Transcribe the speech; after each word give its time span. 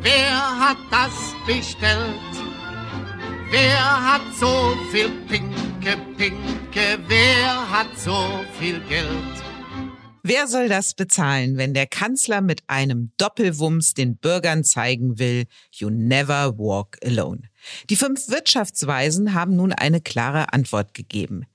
Wer 0.00 0.60
hat 0.60 0.78
das 0.90 1.34
bestellt? 1.46 2.14
Wer 3.50 4.12
hat 4.12 4.22
so 4.38 4.76
viel 4.92 5.10
Pinke, 5.26 5.96
Pinke? 6.16 6.98
Wer 7.06 7.70
hat 7.70 7.98
so 7.98 8.44
viel 8.58 8.80
Geld? 8.88 9.42
Wer 10.22 10.46
soll 10.46 10.68
das 10.68 10.94
bezahlen, 10.94 11.56
wenn 11.56 11.74
der 11.74 11.86
Kanzler 11.86 12.42
mit 12.42 12.62
einem 12.66 13.12
Doppelwumms 13.16 13.94
den 13.94 14.18
Bürgern 14.18 14.62
zeigen 14.62 15.18
will, 15.18 15.46
you 15.72 15.88
never 15.90 16.58
walk 16.58 16.98
alone? 17.04 17.42
Die 17.88 17.96
fünf 17.96 18.28
Wirtschaftsweisen 18.28 19.32
haben 19.32 19.56
nun 19.56 19.72
eine 19.72 20.00
klare 20.00 20.52
Antwort 20.52 20.92
gegeben. 20.92 21.46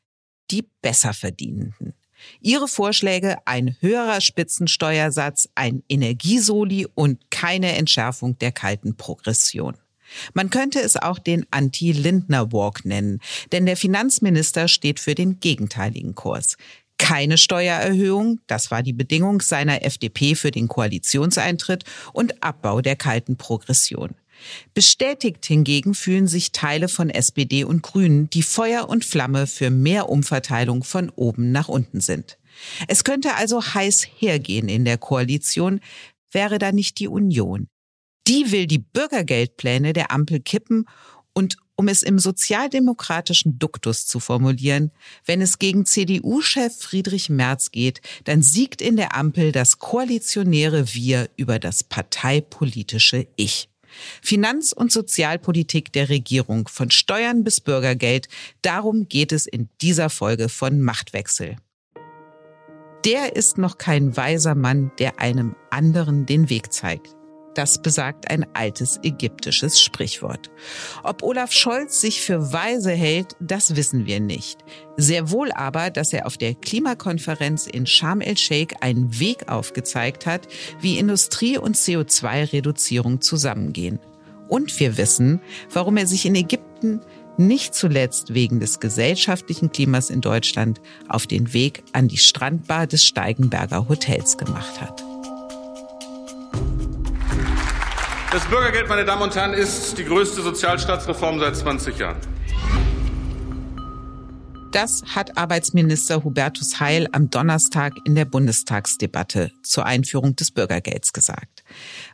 Die 0.49 0.67
Besserverdienenden. 0.81 1.93
Ihre 2.41 2.67
Vorschläge 2.67 3.37
ein 3.45 3.75
höherer 3.79 4.21
Spitzensteuersatz, 4.21 5.49
ein 5.55 5.83
Energiesoli 5.89 6.87
und 6.93 7.31
keine 7.31 7.73
Entschärfung 7.73 8.37
der 8.39 8.51
kalten 8.51 8.95
Progression. 8.95 9.75
Man 10.33 10.49
könnte 10.49 10.79
es 10.79 10.95
auch 10.95 11.19
den 11.19 11.45
Anti-Lindner-Walk 11.51 12.85
nennen, 12.85 13.19
denn 13.51 13.65
der 13.65 13.77
Finanzminister 13.77 14.67
steht 14.67 14.99
für 14.99 15.15
den 15.15 15.39
gegenteiligen 15.39 16.15
Kurs. 16.15 16.57
Keine 16.97 17.37
Steuererhöhung, 17.37 18.39
das 18.47 18.71
war 18.71 18.83
die 18.83 18.93
Bedingung 18.93 19.41
seiner 19.41 19.83
FDP 19.83 20.35
für 20.35 20.51
den 20.51 20.67
Koalitionseintritt 20.67 21.83
und 22.13 22.43
Abbau 22.43 22.81
der 22.81 22.95
kalten 22.95 23.35
Progression. 23.35 24.15
Bestätigt 24.73 25.45
hingegen 25.45 25.93
fühlen 25.93 26.27
sich 26.27 26.51
Teile 26.51 26.89
von 26.89 27.09
SPD 27.09 27.63
und 27.63 27.83
Grünen, 27.83 28.29
die 28.29 28.43
Feuer 28.43 28.89
und 28.89 29.05
Flamme 29.05 29.47
für 29.47 29.69
mehr 29.69 30.09
Umverteilung 30.09 30.83
von 30.83 31.09
oben 31.09 31.51
nach 31.51 31.67
unten 31.67 32.01
sind. 32.01 32.37
Es 32.87 33.03
könnte 33.03 33.35
also 33.35 33.63
heiß 33.63 34.07
hergehen 34.17 34.69
in 34.69 34.85
der 34.85 34.97
Koalition, 34.97 35.79
wäre 36.31 36.59
da 36.59 36.71
nicht 36.71 36.99
die 36.99 37.07
Union. 37.07 37.67
Die 38.27 38.51
will 38.51 38.67
die 38.67 38.79
Bürgergeldpläne 38.79 39.93
der 39.93 40.11
Ampel 40.11 40.39
kippen 40.39 40.85
und 41.33 41.57
um 41.75 41.87
es 41.87 42.03
im 42.03 42.19
sozialdemokratischen 42.19 43.57
Duktus 43.57 44.05
zu 44.05 44.19
formulieren, 44.19 44.91
wenn 45.25 45.41
es 45.41 45.57
gegen 45.57 45.85
CDU-Chef 45.85 46.77
Friedrich 46.77 47.29
Merz 47.29 47.71
geht, 47.71 48.01
dann 48.25 48.43
siegt 48.43 48.81
in 48.81 48.95
der 48.95 49.15
Ampel 49.15 49.51
das 49.51 49.79
koalitionäre 49.79 50.93
Wir 50.93 51.29
über 51.35 51.57
das 51.57 51.83
parteipolitische 51.83 53.27
Ich. 53.35 53.69
Finanz- 54.21 54.73
und 54.73 54.91
Sozialpolitik 54.91 55.91
der 55.93 56.09
Regierung 56.09 56.67
von 56.67 56.91
Steuern 56.91 57.43
bis 57.43 57.61
Bürgergeld, 57.61 58.27
darum 58.61 59.07
geht 59.07 59.31
es 59.31 59.45
in 59.45 59.69
dieser 59.81 60.09
Folge 60.09 60.49
von 60.49 60.81
Machtwechsel. 60.81 61.55
Der 63.05 63.35
ist 63.35 63.57
noch 63.57 63.77
kein 63.77 64.15
weiser 64.15 64.55
Mann, 64.55 64.91
der 64.97 65.19
einem 65.19 65.55
anderen 65.69 66.25
den 66.25 66.49
Weg 66.49 66.71
zeigt. 66.71 67.15
Das 67.53 67.77
besagt 67.77 68.29
ein 68.29 68.45
altes 68.53 68.99
ägyptisches 69.03 69.79
Sprichwort. 69.79 70.49
Ob 71.03 71.21
Olaf 71.21 71.51
Scholz 71.51 72.01
sich 72.01 72.21
für 72.21 72.51
weise 72.51 72.91
hält, 72.91 73.35
das 73.39 73.75
wissen 73.75 74.05
wir 74.05 74.19
nicht. 74.19 74.59
Sehr 74.97 75.29
wohl 75.29 75.51
aber, 75.51 75.89
dass 75.89 76.13
er 76.13 76.25
auf 76.25 76.37
der 76.37 76.55
Klimakonferenz 76.55 77.67
in 77.67 77.85
Sharm 77.85 78.21
el-Sheikh 78.21 78.77
einen 78.81 79.19
Weg 79.19 79.49
aufgezeigt 79.49 80.25
hat, 80.25 80.47
wie 80.79 80.97
Industrie 80.97 81.57
und 81.57 81.75
CO2-Reduzierung 81.75 83.21
zusammengehen. 83.21 83.99
Und 84.47 84.79
wir 84.79 84.97
wissen, 84.97 85.41
warum 85.71 85.97
er 85.97 86.07
sich 86.07 86.25
in 86.25 86.35
Ägypten 86.35 87.01
nicht 87.37 87.73
zuletzt 87.73 88.33
wegen 88.33 88.59
des 88.59 88.79
gesellschaftlichen 88.79 89.71
Klimas 89.71 90.09
in 90.09 90.21
Deutschland 90.21 90.81
auf 91.07 91.25
den 91.25 91.53
Weg 91.53 91.83
an 91.93 92.07
die 92.07 92.17
Strandbar 92.17 92.87
des 92.87 93.03
Steigenberger 93.03 93.89
Hotels 93.89 94.37
gemacht 94.37 94.81
hat. 94.81 95.03
Das 98.33 98.47
Bürgergeld, 98.47 98.89
meine 98.89 99.05
Damen 99.05 99.21
und 99.21 99.35
Herren, 99.35 99.53
ist 99.53 99.95
die 99.95 100.05
größte 100.05 100.41
Sozialstaatsreform 100.41 101.39
seit 101.39 101.55
20 101.55 101.99
Jahren. 101.99 102.17
Das 104.71 105.03
hat 105.13 105.37
Arbeitsminister 105.37 106.23
Hubertus 106.23 106.79
Heil 106.79 107.07
am 107.11 107.29
Donnerstag 107.29 107.93
in 108.05 108.15
der 108.15 108.25
Bundestagsdebatte 108.25 109.51
zur 109.61 109.85
Einführung 109.85 110.35
des 110.35 110.49
Bürgergelds 110.49 111.13
gesagt. 111.13 111.63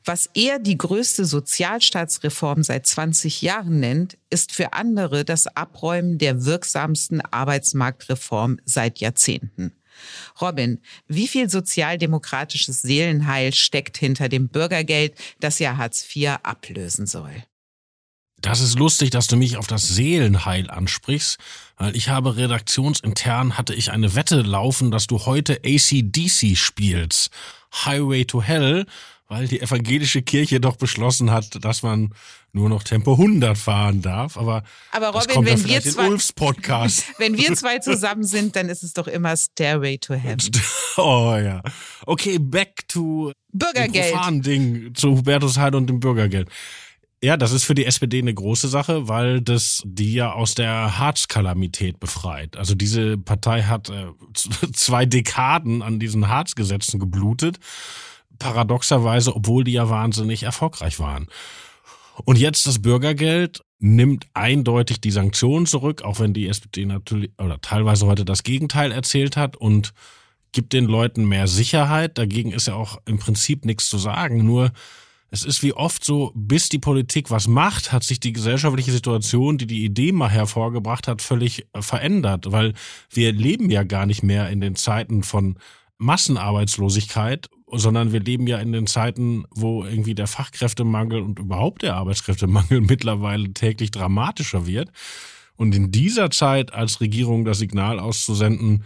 Was 0.04 0.30
er 0.34 0.60
die 0.60 0.78
größte 0.78 1.24
Sozialstaatsreform 1.24 2.64
seit 2.64 2.86
20 2.86 3.42
Jahren 3.42 3.80
nennt, 3.80 4.18
ist 4.30 4.52
für 4.52 4.74
andere 4.74 5.24
das 5.24 5.48
Abräumen 5.48 6.18
der 6.18 6.44
wirksamsten 6.44 7.22
Arbeitsmarktreform 7.22 8.60
seit 8.66 9.00
Jahrzehnten. 9.00 9.79
Robin, 10.42 10.80
wie 11.08 11.28
viel 11.28 11.50
sozialdemokratisches 11.50 12.82
Seelenheil 12.82 13.54
steckt 13.54 13.98
hinter 13.98 14.30
dem 14.30 14.50
Bürgergeld, 14.50 15.14
das 15.40 15.60
ja 15.60 15.78
Hartz 15.78 16.06
IV 16.16 16.38
ablösen 16.44 17.08
soll? 17.08 17.44
Das 18.42 18.62
ist 18.62 18.80
lustig, 18.80 19.10
dass 19.10 19.28
du 19.28 19.36
mich 19.36 19.58
auf 19.58 19.68
das 19.68 19.88
Seelenheil 19.88 20.70
ansprichst, 20.70 21.38
weil 21.78 21.96
ich 21.96 22.08
habe 22.08 22.38
redaktionsintern 22.38 23.58
hatte 23.58 23.74
ich 23.74 23.92
eine 23.92 24.16
Wette 24.16 24.42
laufen, 24.42 24.92
dass 24.92 25.08
du 25.08 25.26
heute 25.26 25.60
ACDC 25.66 26.56
spielst. 26.56 27.32
Highway 27.86 28.24
to 28.24 28.42
Hell, 28.42 28.86
weil 29.30 29.48
die 29.48 29.62
evangelische 29.62 30.24
Kirche 30.24 30.60
doch 30.60 30.76
beschlossen 30.76 31.32
hat, 31.32 31.64
dass 31.64 31.84
man 31.84 32.10
nur 32.52 32.68
noch 32.68 32.84
Tempo 32.84 33.12
100 33.14 33.56
fahren 33.56 34.02
darf. 34.02 34.38
Aber, 34.38 34.64
aber 34.92 35.10
Robin, 35.10 35.46
wenn 35.46 35.66
wir 35.66 35.82
zwei, 35.82 36.10
Ulfs 36.10 36.34
Podcast. 36.34 37.06
wenn 37.20 37.38
wir 37.38 37.54
zwei 37.54 37.78
zusammen 37.78 38.24
sind, 38.24 38.56
dann 38.56 38.70
ist 38.70 38.82
es 38.82 38.94
doch 38.94 39.08
immer 39.08 39.38
Stairway 39.38 39.98
to 39.98 40.16
Heaven. 40.16 40.52
Oh 40.98 41.38
ja. 41.42 41.62
Okay, 42.06 42.40
back 42.40 42.86
to 42.90 43.32
Bürgergeld. 43.54 44.14
Dem 44.28 44.42
Ding 44.42 44.96
zu 44.96 45.12
Hubertus 45.12 45.58
Heil 45.58 45.74
und 45.76 45.88
dem 45.88 46.02
Bürgergeld. 46.02 46.50
Ja, 47.24 47.38
das 47.38 47.54
ist 47.54 47.64
für 47.64 47.76
die 47.76 47.86
SPD 47.86 48.20
eine 48.20 48.34
große 48.34 48.68
Sache, 48.68 49.08
weil 49.08 49.40
das 49.40 49.82
die 49.86 50.16
ja 50.16 50.34
aus 50.34 50.56
der 50.56 51.00
Harzkalamität 51.00 52.02
befreit. 52.02 52.58
Also 52.58 52.76
diese 52.76 53.18
Partei 53.18 53.64
hat 53.64 53.90
äh, 53.90 54.08
zwei 54.74 55.06
Dekaden 55.06 55.82
an 55.82 56.00
diesen 56.00 56.28
Harzgesetzen 56.28 57.00
geblutet 57.00 57.60
paradoxerweise, 58.40 59.36
obwohl 59.36 59.64
die 59.64 59.74
ja 59.74 59.90
wahnsinnig 59.90 60.44
erfolgreich 60.44 61.00
waren. 61.00 61.28
Und 62.26 62.38
jetzt 62.38 62.66
das 62.66 62.82
Bürgergeld 62.82 63.62
nimmt 63.80 64.28
eindeutig 64.34 65.00
die 65.00 65.12
Sanktionen 65.12 65.66
zurück, 65.66 66.02
auch 66.02 66.20
wenn 66.20 66.34
die 66.34 66.48
SPD 66.48 66.86
natürlich 66.86 67.32
oder 67.38 67.62
teilweise 67.62 68.08
heute 68.08 68.26
das 68.26 68.44
Gegenteil 68.44 68.92
erzählt 68.92 69.38
hat 69.38 69.56
und 69.56 69.94
gibt 70.52 70.74
den 70.74 70.86
Leuten 70.86 71.26
mehr 71.26 71.48
Sicherheit. 71.48 72.18
Dagegen 72.18 72.52
ist 72.52 72.68
ja 72.68 72.76
auch 72.76 73.00
im 73.06 73.20
Prinzip 73.20 73.66
nichts 73.66 73.88
zu 73.88 73.98
sagen. 73.98 74.46
Nur 74.46 74.72
es 75.32 75.46
ist 75.46 75.62
wie 75.62 75.74
oft 75.74 76.04
so, 76.04 76.32
bis 76.36 76.70
die 76.70 76.80
Politik 76.80 77.30
was 77.30 77.48
macht, 77.48 77.92
hat 77.92 78.04
sich 78.04 78.20
die 78.20 78.34
gesellschaftliche 78.34 78.92
Situation, 78.92 79.58
die 79.58 79.68
die 79.68 79.86
Idee 79.86 80.12
mal 80.12 80.30
hervorgebracht 80.30 81.08
hat, 81.08 81.22
völlig 81.22 81.68
verändert, 81.80 82.52
weil 82.52 82.74
wir 83.12 83.32
leben 83.32 83.70
ja 83.70 83.84
gar 83.84 84.06
nicht 84.06 84.24
mehr 84.24 84.50
in 84.50 84.60
den 84.60 84.76
Zeiten 84.76 85.24
von 85.24 85.58
Massenarbeitslosigkeit, 86.00 87.50
sondern 87.72 88.12
wir 88.12 88.20
leben 88.20 88.48
ja 88.48 88.58
in 88.60 88.72
den 88.72 88.88
Zeiten, 88.88 89.46
wo 89.52 89.84
irgendwie 89.84 90.16
der 90.16 90.28
Fachkräftemangel 90.28 91.22
und 91.22 91.40
überhaupt 91.40 91.82
der 91.82 91.96
Arbeitskräftemangel 91.96 92.82
mittlerweile 92.88 93.54
täglich 93.54 93.92
dramatischer 93.92 94.66
wird. 94.66 94.92
Und 95.56 95.76
in 95.76 95.92
dieser 95.92 96.32
Zeit 96.32 96.74
als 96.74 97.02
Regierung 97.02 97.46
das 97.46 97.60
Signal 97.60 98.00
auszusenden, 98.00 98.86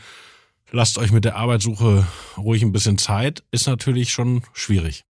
lasst 0.72 0.98
euch 0.98 1.12
mit 1.12 1.24
der 1.24 1.36
Arbeitssuche 1.36 2.08
ruhig 2.36 2.64
ein 2.64 2.72
bisschen 2.72 2.98
Zeit, 2.98 3.44
ist 3.52 3.68
natürlich 3.68 4.12
schon 4.12 4.42
schwierig. 4.54 5.06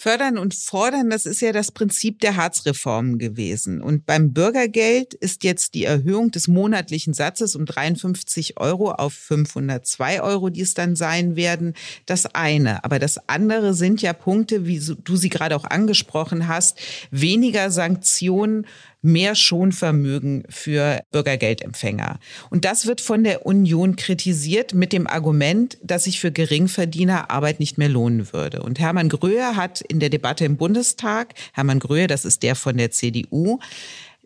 Fördern 0.00 0.38
und 0.38 0.54
fordern, 0.54 1.10
das 1.10 1.26
ist 1.26 1.40
ja 1.40 1.50
das 1.50 1.72
Prinzip 1.72 2.20
der 2.20 2.36
Harzreformen 2.36 3.18
gewesen. 3.18 3.82
Und 3.82 4.06
beim 4.06 4.32
Bürgergeld 4.32 5.12
ist 5.12 5.42
jetzt 5.42 5.74
die 5.74 5.82
Erhöhung 5.82 6.30
des 6.30 6.46
monatlichen 6.46 7.14
Satzes 7.14 7.56
um 7.56 7.66
53 7.66 8.60
Euro 8.60 8.92
auf 8.92 9.12
502 9.12 10.22
Euro, 10.22 10.50
die 10.50 10.60
es 10.60 10.74
dann 10.74 10.94
sein 10.94 11.34
werden, 11.34 11.74
das 12.06 12.26
eine. 12.26 12.84
Aber 12.84 13.00
das 13.00 13.28
andere 13.28 13.74
sind 13.74 14.00
ja 14.00 14.12
Punkte, 14.12 14.66
wie 14.66 14.78
du 14.78 15.16
sie 15.16 15.30
gerade 15.30 15.56
auch 15.56 15.64
angesprochen 15.64 16.46
hast, 16.46 16.78
weniger 17.10 17.72
Sanktionen 17.72 18.66
mehr 19.02 19.34
Schonvermögen 19.34 20.44
für 20.48 21.00
Bürgergeldempfänger. 21.12 22.18
Und 22.50 22.64
das 22.64 22.86
wird 22.86 23.00
von 23.00 23.24
der 23.24 23.46
Union 23.46 23.96
kritisiert 23.96 24.74
mit 24.74 24.92
dem 24.92 25.06
Argument, 25.06 25.78
dass 25.82 26.04
sich 26.04 26.20
für 26.20 26.32
Geringverdiener 26.32 27.30
Arbeit 27.30 27.60
nicht 27.60 27.78
mehr 27.78 27.88
lohnen 27.88 28.32
würde. 28.32 28.62
Und 28.62 28.78
Hermann 28.78 29.08
Gröhe 29.08 29.56
hat 29.56 29.80
in 29.82 30.00
der 30.00 30.10
Debatte 30.10 30.44
im 30.44 30.56
Bundestag, 30.56 31.34
Hermann 31.52 31.78
Gröhe, 31.78 32.06
das 32.06 32.24
ist 32.24 32.42
der 32.42 32.56
von 32.56 32.76
der 32.76 32.90
CDU, 32.90 33.60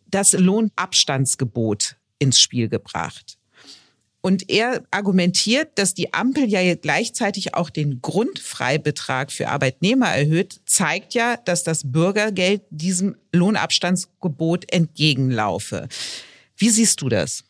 das 0.07 0.33
Lohnabstandsgebot 0.33 1.97
ins 2.19 2.41
Spiel 2.41 2.69
gebracht. 2.69 3.39
Und 4.25 4.49
er 4.49 4.85
argumentiert, 4.93 5.77
dass 5.79 5.95
die 5.95 6.15
Ampel 6.15 6.45
ja 6.49 6.75
gleichzeitig 6.77 7.55
auch 7.55 7.71
den 7.71 8.01
Grundfreibetrag 8.01 9.33
für 9.33 9.49
Arbeitnehmer 9.49 10.07
erhöht, 10.07 10.61
zeigt 10.65 11.15
ja, 11.15 11.37
dass 11.37 11.65
das 11.65 11.91
Bürgergeld 11.91 12.63
diesem 12.71 13.17
Lohnabstandsgebot 13.33 14.73
entgegenlaufe. 14.73 15.89
Wie 16.57 16.71
siehst 16.71 17.01
du 17.01 17.09
das? 17.09 17.43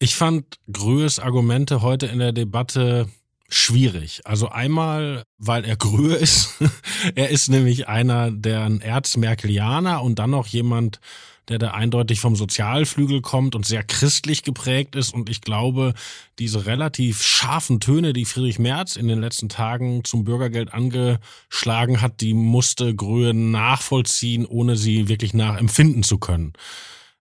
Ich 0.00 0.16
fand 0.16 0.58
Gröhes 0.70 1.20
Argumente 1.20 1.82
heute 1.82 2.06
in 2.06 2.18
der 2.18 2.32
Debatte 2.32 3.08
schwierig. 3.48 4.22
Also 4.24 4.48
einmal, 4.48 5.22
weil 5.38 5.64
er 5.64 5.76
Gröhe 5.76 6.16
ist. 6.16 6.50
er 7.14 7.30
ist 7.30 7.48
nämlich 7.48 7.86
einer 7.86 8.32
der 8.32 8.68
Erzmerkelianer 8.80 10.02
und 10.02 10.18
dann 10.18 10.30
noch 10.30 10.48
jemand, 10.48 10.98
der 11.48 11.58
da 11.58 11.70
eindeutig 11.70 12.20
vom 12.20 12.36
Sozialflügel 12.36 13.20
kommt 13.20 13.54
und 13.54 13.64
sehr 13.64 13.82
christlich 13.82 14.42
geprägt 14.42 14.96
ist. 14.96 15.14
Und 15.14 15.28
ich 15.28 15.40
glaube, 15.40 15.94
diese 16.38 16.66
relativ 16.66 17.22
scharfen 17.22 17.80
Töne, 17.80 18.12
die 18.12 18.24
Friedrich 18.24 18.58
Merz 18.58 18.96
in 18.96 19.08
den 19.08 19.20
letzten 19.20 19.48
Tagen 19.48 20.04
zum 20.04 20.24
Bürgergeld 20.24 20.72
angeschlagen 20.74 22.00
hat, 22.00 22.20
die 22.20 22.34
musste 22.34 22.94
Gröhe 22.94 23.34
nachvollziehen, 23.34 24.46
ohne 24.46 24.76
sie 24.76 25.08
wirklich 25.08 25.34
nachempfinden 25.34 26.02
zu 26.02 26.18
können. 26.18 26.52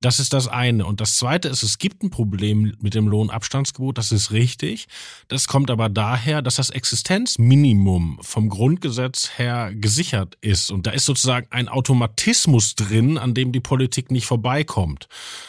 Das 0.05 0.19
ist 0.19 0.33
das 0.33 0.47
eine. 0.47 0.85
Und 0.85 1.01
das 1.01 1.15
zweite 1.15 1.47
ist, 1.47 1.63
es 1.63 1.79
gibt 1.79 2.03
ein 2.03 2.11
Problem 2.11 2.75
mit 2.79 2.93
dem 2.93 3.07
Lohnabstandsgebot, 3.07 3.97
das 3.97 4.11
ist 4.11 4.31
richtig. 4.31 4.85
Das 5.29 5.47
kommt 5.47 5.71
aber 5.71 5.89
daher, 5.89 6.43
dass 6.43 6.57
das 6.57 6.69
Existenzminimum 6.69 8.19
vom 8.21 8.49
Grundgesetz 8.49 9.31
her 9.35 9.71
gesichert 9.73 10.37
ist. 10.41 10.69
Und 10.69 10.85
da 10.85 10.91
ist 10.91 11.05
sozusagen 11.05 11.47
ein 11.49 11.69
Automatismus 11.69 12.75
drin, 12.75 13.17
an 13.17 13.33
dem 13.33 13.51
die 13.51 13.61
Politik 13.61 14.11
nicht 14.11 14.27
vorbeikommt. 14.27 15.07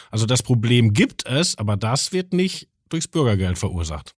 Also 0.09 0.25
das 0.25 0.41
Problem 0.41 0.91
gibt 0.91 1.27
es, 1.27 1.55
aber 1.55 1.77
das 1.77 2.11
wird 2.11 2.33
nicht 2.33 2.67
durchs 2.89 3.07
Bürgergeld 3.07 3.59
verursacht. 3.59 4.15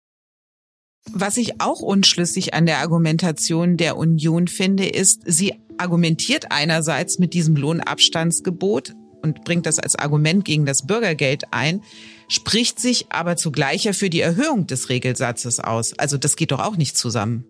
Was 1.10 1.36
ich 1.36 1.60
auch 1.60 1.80
unschlüssig 1.80 2.54
an 2.54 2.64
der 2.64 2.78
Argumentation 2.78 3.76
der 3.76 3.96
Union 3.96 4.46
finde, 4.46 4.86
ist, 4.86 5.22
sie 5.26 5.54
argumentiert 5.78 6.52
einerseits 6.52 7.18
mit 7.18 7.34
diesem 7.34 7.56
Lohnabstandsgebot, 7.56 8.94
und 9.28 9.44
bringt 9.44 9.66
das 9.66 9.78
als 9.78 9.96
Argument 9.96 10.44
gegen 10.44 10.66
das 10.66 10.86
Bürgergeld 10.86 11.44
ein, 11.52 11.82
spricht 12.28 12.80
sich 12.80 13.06
aber 13.10 13.36
zugleich 13.36 13.84
ja 13.84 13.92
für 13.92 14.10
die 14.10 14.20
Erhöhung 14.20 14.66
des 14.66 14.88
Regelsatzes 14.88 15.60
aus. 15.60 15.98
Also 15.98 16.18
das 16.18 16.36
geht 16.36 16.50
doch 16.50 16.60
auch 16.60 16.76
nicht 16.76 16.96
zusammen. 16.96 17.44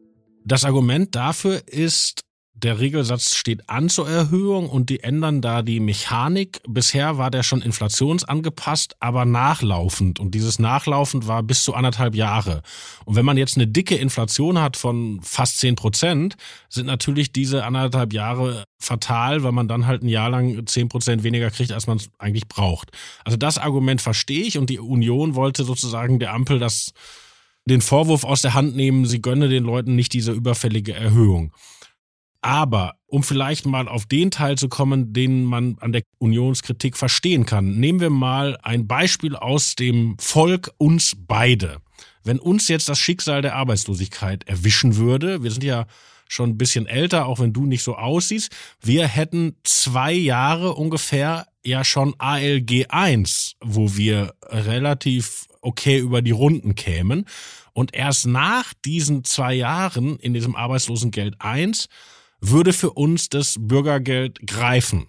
Das 0.44 0.64
Argument 0.64 1.14
dafür 1.14 1.62
ist, 1.66 2.20
der 2.62 2.80
Regelsatz 2.80 3.36
steht 3.36 3.68
an 3.68 3.88
zur 3.88 4.08
Erhöhung 4.08 4.68
und 4.68 4.90
die 4.90 5.00
ändern 5.00 5.40
da 5.40 5.62
die 5.62 5.80
Mechanik. 5.80 6.60
Bisher 6.66 7.16
war 7.16 7.30
der 7.30 7.42
schon 7.42 7.62
inflationsangepasst, 7.62 8.96
aber 9.00 9.24
nachlaufend. 9.24 10.18
Und 10.18 10.34
dieses 10.34 10.58
nachlaufend 10.58 11.28
war 11.28 11.42
bis 11.42 11.62
zu 11.62 11.74
anderthalb 11.74 12.14
Jahre. 12.14 12.62
Und 13.04 13.16
wenn 13.16 13.24
man 13.24 13.36
jetzt 13.36 13.56
eine 13.56 13.66
dicke 13.66 13.94
Inflation 13.94 14.60
hat 14.60 14.76
von 14.76 15.20
fast 15.22 15.58
zehn 15.58 15.76
Prozent, 15.76 16.36
sind 16.68 16.86
natürlich 16.86 17.32
diese 17.32 17.64
anderthalb 17.64 18.12
Jahre 18.12 18.64
fatal, 18.80 19.42
weil 19.42 19.52
man 19.52 19.68
dann 19.68 19.86
halt 19.86 20.02
ein 20.02 20.08
Jahr 20.08 20.30
lang 20.30 20.66
zehn 20.66 20.88
Prozent 20.88 21.22
weniger 21.22 21.50
kriegt, 21.50 21.72
als 21.72 21.86
man 21.86 21.98
es 21.98 22.10
eigentlich 22.18 22.48
braucht. 22.48 22.90
Also 23.24 23.36
das 23.36 23.58
Argument 23.58 24.00
verstehe 24.00 24.42
ich 24.42 24.58
und 24.58 24.68
die 24.70 24.80
Union 24.80 25.34
wollte 25.34 25.64
sozusagen 25.64 26.18
der 26.18 26.34
Ampel 26.34 26.58
das 26.58 26.92
den 27.68 27.80
Vorwurf 27.82 28.24
aus 28.24 28.42
der 28.42 28.54
Hand 28.54 28.74
nehmen, 28.74 29.04
sie 29.04 29.22
gönne 29.22 29.48
den 29.48 29.64
Leuten 29.64 29.94
nicht 29.94 30.12
diese 30.14 30.32
überfällige 30.32 30.94
Erhöhung. 30.94 31.52
Aber 32.40 32.94
um 33.06 33.22
vielleicht 33.22 33.66
mal 33.66 33.88
auf 33.88 34.06
den 34.06 34.30
Teil 34.30 34.56
zu 34.56 34.68
kommen, 34.68 35.12
den 35.12 35.44
man 35.44 35.76
an 35.80 35.92
der 35.92 36.02
Unionskritik 36.18 36.96
verstehen 36.96 37.46
kann, 37.46 37.78
nehmen 37.78 38.00
wir 38.00 38.10
mal 38.10 38.58
ein 38.62 38.86
Beispiel 38.86 39.34
aus 39.34 39.74
dem 39.74 40.16
Volk 40.18 40.70
uns 40.78 41.16
beide. 41.16 41.78
Wenn 42.22 42.38
uns 42.38 42.68
jetzt 42.68 42.88
das 42.88 42.98
Schicksal 42.98 43.42
der 43.42 43.56
Arbeitslosigkeit 43.56 44.46
erwischen 44.46 44.96
würde, 44.96 45.42
wir 45.42 45.50
sind 45.50 45.64
ja 45.64 45.86
schon 46.28 46.50
ein 46.50 46.58
bisschen 46.58 46.86
älter, 46.86 47.26
auch 47.26 47.40
wenn 47.40 47.54
du 47.54 47.64
nicht 47.64 47.82
so 47.82 47.96
aussiehst, 47.96 48.54
wir 48.82 49.06
hätten 49.08 49.56
zwei 49.64 50.12
Jahre 50.12 50.74
ungefähr 50.74 51.46
ja 51.64 51.84
schon 51.84 52.14
ALG 52.18 52.86
1, 52.90 53.56
wo 53.64 53.96
wir 53.96 54.34
relativ 54.44 55.46
okay 55.62 55.98
über 55.98 56.22
die 56.22 56.30
Runden 56.30 56.74
kämen. 56.74 57.24
Und 57.72 57.94
erst 57.94 58.26
nach 58.26 58.74
diesen 58.84 59.24
zwei 59.24 59.54
Jahren 59.54 60.18
in 60.18 60.34
diesem 60.34 60.54
Arbeitslosengeld 60.54 61.36
1 61.40 61.88
würde 62.40 62.72
für 62.72 62.90
uns 62.90 63.28
das 63.28 63.56
Bürgergeld 63.58 64.46
greifen. 64.46 65.08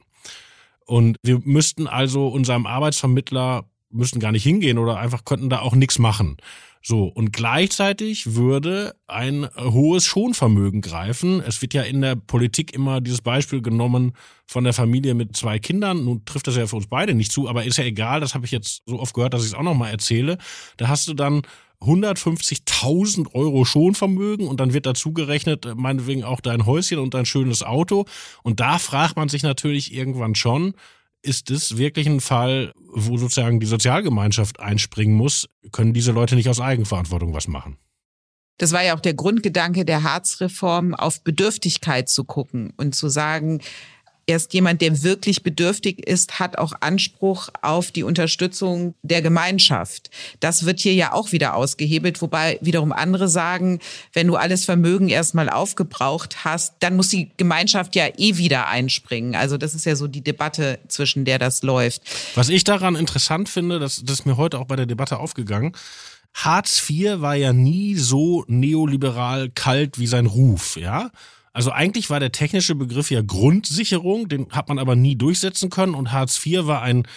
Und 0.85 1.17
wir 1.23 1.39
müssten 1.43 1.87
also 1.87 2.27
unserem 2.27 2.65
Arbeitsvermittler 2.65 3.65
müssten 3.91 4.19
gar 4.19 4.31
nicht 4.31 4.43
hingehen 4.43 4.77
oder 4.77 4.97
einfach 4.97 5.25
könnten 5.25 5.49
da 5.49 5.59
auch 5.59 5.75
nichts 5.75 5.99
machen. 5.99 6.37
So, 6.81 7.05
und 7.05 7.33
gleichzeitig 7.33 8.35
würde 8.35 8.95
ein 9.07 9.49
hohes 9.57 10.05
Schonvermögen 10.05 10.81
greifen. 10.81 11.41
Es 11.41 11.61
wird 11.61 11.73
ja 11.73 11.81
in 11.81 12.01
der 12.01 12.15
Politik 12.15 12.73
immer 12.73 13.01
dieses 13.01 13.21
Beispiel 13.21 13.61
genommen 13.61 14.13
von 14.47 14.63
der 14.63 14.73
Familie 14.73 15.13
mit 15.13 15.35
zwei 15.35 15.59
Kindern. 15.59 16.05
Nun 16.05 16.23
trifft 16.23 16.47
das 16.47 16.55
ja 16.55 16.67
für 16.67 16.77
uns 16.77 16.87
beide 16.87 17.13
nicht 17.13 17.33
zu, 17.33 17.49
aber 17.49 17.65
ist 17.65 17.77
ja 17.77 17.83
egal, 17.83 18.21
das 18.21 18.33
habe 18.33 18.45
ich 18.45 18.51
jetzt 18.51 18.83
so 18.85 18.99
oft 18.99 19.13
gehört, 19.13 19.33
dass 19.33 19.41
ich 19.41 19.49
es 19.49 19.53
auch 19.53 19.63
nochmal 19.63 19.91
erzähle. 19.91 20.37
Da 20.77 20.87
hast 20.87 21.07
du 21.09 21.13
dann 21.13 21.41
150.000 21.81 23.33
Euro 23.33 23.63
Schonvermögen 23.63 24.47
und 24.47 24.59
dann 24.59 24.73
wird 24.73 24.85
dazu 24.85 25.13
gerechnet, 25.13 25.65
äh, 25.65 25.75
meinetwegen 25.75 26.23
auch 26.23 26.41
dein 26.41 26.65
Häuschen 26.65 26.99
und 26.99 27.13
dein 27.13 27.25
schönes 27.25 27.63
Auto. 27.63 28.05
Und 28.43 28.59
da 28.59 28.79
fragt 28.79 29.15
man 29.15 29.29
sich 29.29 29.43
natürlich 29.43 29.93
irgendwann 29.93 30.35
schon, 30.35 30.73
ist 31.21 31.51
es 31.51 31.77
wirklich 31.77 32.07
ein 32.07 32.21
Fall, 32.21 32.73
wo 32.93 33.17
sozusagen 33.17 33.59
die 33.59 33.65
Sozialgemeinschaft 33.65 34.59
einspringen 34.59 35.15
muss? 35.15 35.49
Können 35.71 35.93
diese 35.93 36.11
Leute 36.11 36.35
nicht 36.35 36.49
aus 36.49 36.61
Eigenverantwortung 36.61 37.33
was 37.33 37.47
machen? 37.47 37.77
Das 38.57 38.73
war 38.73 38.83
ja 38.83 38.95
auch 38.95 38.99
der 38.99 39.13
Grundgedanke 39.13 39.85
der 39.85 40.03
Harzreform, 40.03 40.93
auf 40.93 41.23
Bedürftigkeit 41.23 42.09
zu 42.09 42.25
gucken 42.25 42.73
und 42.75 42.93
zu 42.93 43.07
sagen, 43.07 43.61
erst 44.29 44.53
jemand, 44.53 44.81
der 44.81 45.01
wirklich 45.01 45.41
bedürftig 45.41 46.07
ist, 46.07 46.39
hat 46.39 46.57
auch 46.57 46.73
Anspruch 46.81 47.49
auf 47.63 47.89
die 47.91 48.03
Unterstützung 48.03 48.93
der 49.01 49.23
Gemeinschaft. 49.23 50.11
Das 50.39 50.65
wird 50.65 50.79
hier 50.79 50.93
ja 50.93 51.13
auch 51.13 51.31
wieder 51.31 51.55
ausgehebelt, 51.55 52.21
wobei 52.21 52.59
wiederum 52.61 52.91
andere 52.91 53.27
sagen, 53.27 53.79
wenn 54.13 54.27
du 54.27 54.35
alles 54.35 54.65
Vermögen 54.65 55.09
erstmal 55.09 55.49
aufgebraucht 55.49 56.45
hast, 56.45 56.75
dann 56.79 56.95
muss 56.95 57.09
die 57.09 57.31
Gemeinschaft 57.37 57.95
ja 57.95 58.07
eh 58.17 58.37
wieder 58.37 58.67
einspringen. 58.67 59.35
Also 59.35 59.57
das 59.57 59.73
ist 59.73 59.85
ja 59.85 59.95
so 59.95 60.07
die 60.07 60.21
Debatte, 60.21 60.77
zwischen 60.87 61.25
der 61.25 61.39
das 61.39 61.63
läuft. 61.63 62.03
Was 62.35 62.49
ich 62.49 62.63
daran 62.63 62.95
interessant 62.95 63.49
finde, 63.49 63.79
das, 63.79 64.03
das 64.05 64.19
ist 64.19 64.25
mir 64.27 64.37
heute 64.37 64.59
auch 64.59 64.65
bei 64.65 64.75
der 64.75 64.85
Debatte 64.85 65.17
aufgegangen, 65.17 65.75
Hartz 66.35 66.87
IV 66.87 67.21
war 67.21 67.35
ja 67.35 67.51
nie 67.51 67.95
so 67.95 68.45
neoliberal 68.47 69.49
kalt 69.49 69.97
wie 69.97 70.05
sein 70.05 70.27
Ruf, 70.27 70.77
ja? 70.77 71.09
Also 71.53 71.71
eigentlich 71.71 72.09
war 72.09 72.19
der 72.19 72.31
technische 72.31 72.75
Begriff 72.75 73.11
ja 73.11 73.21
Grundsicherung, 73.21 74.27
den 74.29 74.49
hat 74.51 74.69
man 74.69 74.79
aber 74.79 74.95
nie 74.95 75.15
durchsetzen 75.15 75.69
können 75.69 75.95
und 75.95 76.11
Hartz 76.11 76.45
IV 76.45 76.67
war 76.67 76.81
ein 76.81 77.07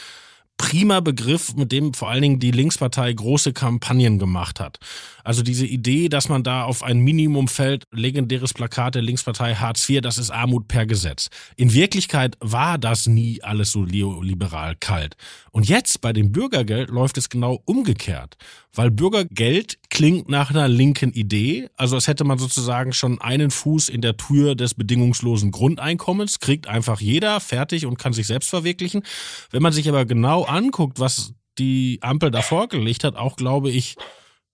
prima 0.56 1.00
Begriff, 1.00 1.54
mit 1.54 1.72
dem 1.72 1.92
vor 1.92 2.10
allen 2.10 2.22
Dingen 2.22 2.40
die 2.40 2.50
Linkspartei 2.50 3.12
große 3.12 3.52
Kampagnen 3.52 4.18
gemacht 4.18 4.60
hat. 4.60 4.78
Also 5.24 5.42
diese 5.42 5.66
Idee, 5.66 6.08
dass 6.08 6.28
man 6.28 6.42
da 6.42 6.64
auf 6.64 6.82
ein 6.82 6.98
Minimum 6.98 7.48
fällt, 7.48 7.84
legendäres 7.92 8.54
Plakat 8.54 8.94
der 8.94 9.02
Linkspartei 9.02 9.54
Hartz 9.54 9.88
IV, 9.88 10.00
das 10.00 10.18
ist 10.18 10.30
Armut 10.30 10.68
per 10.68 10.86
Gesetz. 10.86 11.28
In 11.56 11.72
Wirklichkeit 11.72 12.36
war 12.40 12.78
das 12.78 13.06
nie 13.06 13.42
alles 13.42 13.72
so 13.72 13.84
liberal 13.84 14.76
kalt. 14.78 15.16
Und 15.50 15.68
jetzt 15.68 16.00
bei 16.00 16.12
dem 16.12 16.32
Bürgergeld 16.32 16.90
läuft 16.90 17.18
es 17.18 17.28
genau 17.28 17.62
umgekehrt. 17.64 18.36
Weil 18.74 18.90
Bürgergeld 18.90 19.78
klingt 19.90 20.30
nach 20.30 20.50
einer 20.50 20.66
linken 20.66 21.12
Idee, 21.12 21.68
also 21.76 21.96
als 21.96 22.08
hätte 22.08 22.24
man 22.24 22.38
sozusagen 22.38 22.92
schon 22.92 23.20
einen 23.20 23.50
Fuß 23.50 23.90
in 23.90 24.00
der 24.00 24.16
Tür 24.16 24.54
des 24.54 24.74
bedingungslosen 24.74 25.50
Grundeinkommens, 25.50 26.40
kriegt 26.40 26.66
einfach 26.66 27.00
jeder 27.00 27.38
fertig 27.40 27.84
und 27.84 27.98
kann 27.98 28.14
sich 28.14 28.26
selbst 28.26 28.48
verwirklichen. 28.48 29.02
Wenn 29.50 29.62
man 29.62 29.74
sich 29.74 29.88
aber 29.88 30.06
genau 30.06 30.44
anguckt, 30.44 31.00
was 31.00 31.34
die 31.58 31.98
Ampel 32.00 32.30
da 32.30 32.40
vorgelegt 32.40 33.04
hat, 33.04 33.16
auch 33.16 33.36
glaube 33.36 33.70
ich, 33.70 33.96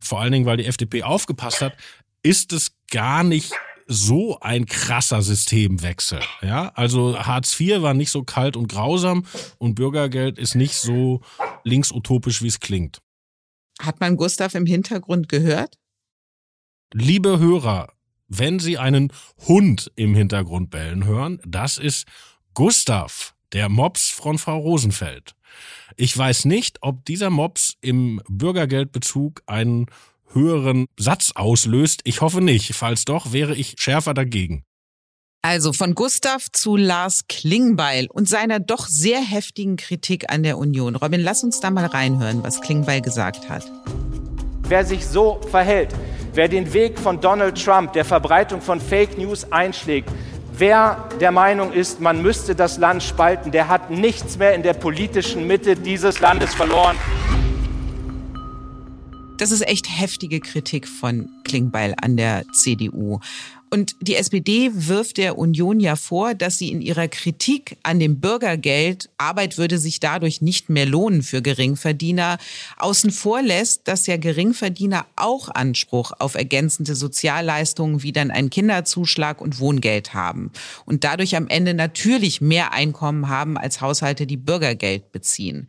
vor 0.00 0.20
allen 0.20 0.32
Dingen, 0.32 0.46
weil 0.46 0.56
die 0.56 0.66
FDP 0.66 1.02
aufgepasst 1.02 1.60
hat, 1.60 1.76
ist 2.22 2.52
es 2.52 2.72
gar 2.90 3.24
nicht 3.24 3.52
so 3.86 4.38
ein 4.40 4.66
krasser 4.66 5.22
Systemwechsel. 5.22 6.20
Ja, 6.42 6.68
also 6.74 7.18
Hartz 7.18 7.58
IV 7.58 7.80
war 7.80 7.94
nicht 7.94 8.10
so 8.10 8.22
kalt 8.22 8.56
und 8.56 8.68
grausam 8.68 9.24
und 9.56 9.74
Bürgergeld 9.74 10.38
ist 10.38 10.54
nicht 10.54 10.74
so 10.74 11.22
linksutopisch, 11.64 12.42
wie 12.42 12.48
es 12.48 12.60
klingt. 12.60 12.98
Hat 13.80 14.00
man 14.00 14.16
Gustav 14.16 14.54
im 14.54 14.66
Hintergrund 14.66 15.28
gehört? 15.28 15.78
Liebe 16.92 17.38
Hörer, 17.38 17.92
wenn 18.28 18.58
Sie 18.58 18.76
einen 18.76 19.12
Hund 19.46 19.90
im 19.96 20.14
Hintergrund 20.14 20.70
bellen 20.70 21.04
hören, 21.04 21.40
das 21.46 21.78
ist 21.78 22.06
Gustav, 22.52 23.34
der 23.52 23.68
Mops 23.68 24.10
von 24.10 24.38
Frau 24.38 24.58
Rosenfeld. 24.58 25.34
Ich 25.96 26.16
weiß 26.16 26.44
nicht, 26.44 26.78
ob 26.82 27.04
dieser 27.04 27.30
Mops 27.30 27.74
im 27.80 28.20
Bürgergeldbezug 28.28 29.42
einen 29.46 29.86
höheren 30.32 30.86
Satz 30.98 31.32
auslöst. 31.34 32.00
Ich 32.04 32.20
hoffe 32.20 32.40
nicht. 32.40 32.74
Falls 32.74 33.04
doch, 33.04 33.32
wäre 33.32 33.54
ich 33.54 33.76
schärfer 33.78 34.14
dagegen. 34.14 34.64
Also 35.40 35.72
von 35.72 35.94
Gustav 35.94 36.50
zu 36.52 36.76
Lars 36.76 37.26
Klingbeil 37.28 38.08
und 38.10 38.28
seiner 38.28 38.58
doch 38.58 38.86
sehr 38.86 39.20
heftigen 39.20 39.76
Kritik 39.76 40.30
an 40.32 40.42
der 40.42 40.58
Union. 40.58 40.96
Robin, 40.96 41.20
lass 41.20 41.44
uns 41.44 41.60
da 41.60 41.70
mal 41.70 41.86
reinhören, 41.86 42.42
was 42.42 42.60
Klingbeil 42.60 43.00
gesagt 43.00 43.48
hat. 43.48 43.70
Wer 44.68 44.84
sich 44.84 45.06
so 45.06 45.40
verhält, 45.50 45.94
wer 46.34 46.48
den 46.48 46.72
Weg 46.72 46.98
von 46.98 47.20
Donald 47.20 47.62
Trump, 47.62 47.92
der 47.92 48.04
Verbreitung 48.04 48.60
von 48.60 48.80
Fake 48.80 49.16
News 49.16 49.50
einschlägt, 49.50 50.10
wer 50.58 51.08
der 51.20 51.30
Meinung 51.30 51.72
ist, 51.72 52.00
man 52.00 52.22
müsste 52.22 52.54
das 52.54 52.78
Land 52.78 53.02
spalten, 53.02 53.50
der 53.50 53.68
hat 53.68 53.90
nichts 53.90 54.38
mehr 54.38 54.54
in 54.54 54.62
der 54.62 54.74
politischen 54.74 55.46
Mitte 55.46 55.76
dieses 55.76 56.20
Landes 56.20 56.54
verloren. 56.54 56.96
Das 59.38 59.52
ist 59.52 59.66
echt 59.68 59.86
heftige 59.88 60.40
Kritik 60.40 60.88
von 60.88 61.28
Klingbeil 61.44 61.94
an 62.02 62.16
der 62.16 62.42
CDU. 62.52 63.20
Und 63.70 63.96
die 64.00 64.14
SPD 64.16 64.70
wirft 64.72 65.18
der 65.18 65.36
Union 65.36 65.80
ja 65.80 65.96
vor, 65.96 66.34
dass 66.34 66.58
sie 66.58 66.70
in 66.70 66.80
ihrer 66.80 67.08
Kritik 67.08 67.76
an 67.82 67.98
dem 67.98 68.20
Bürgergeld, 68.20 69.10
Arbeit 69.18 69.58
würde 69.58 69.78
sich 69.78 70.00
dadurch 70.00 70.40
nicht 70.40 70.70
mehr 70.70 70.86
lohnen 70.86 71.22
für 71.22 71.42
Geringverdiener, 71.42 72.38
außen 72.78 73.10
vor 73.10 73.42
lässt, 73.42 73.86
dass 73.86 74.06
ja 74.06 74.16
Geringverdiener 74.16 75.06
auch 75.16 75.48
Anspruch 75.50 76.12
auf 76.18 76.34
ergänzende 76.34 76.94
Sozialleistungen 76.94 78.02
wie 78.02 78.12
dann 78.12 78.30
einen 78.30 78.50
Kinderzuschlag 78.50 79.40
und 79.40 79.60
Wohngeld 79.60 80.14
haben 80.14 80.50
und 80.86 81.04
dadurch 81.04 81.36
am 81.36 81.48
Ende 81.48 81.74
natürlich 81.74 82.40
mehr 82.40 82.72
Einkommen 82.72 83.28
haben 83.28 83.58
als 83.58 83.80
Haushalte, 83.80 84.26
die 84.26 84.36
Bürgergeld 84.36 85.12
beziehen. 85.12 85.68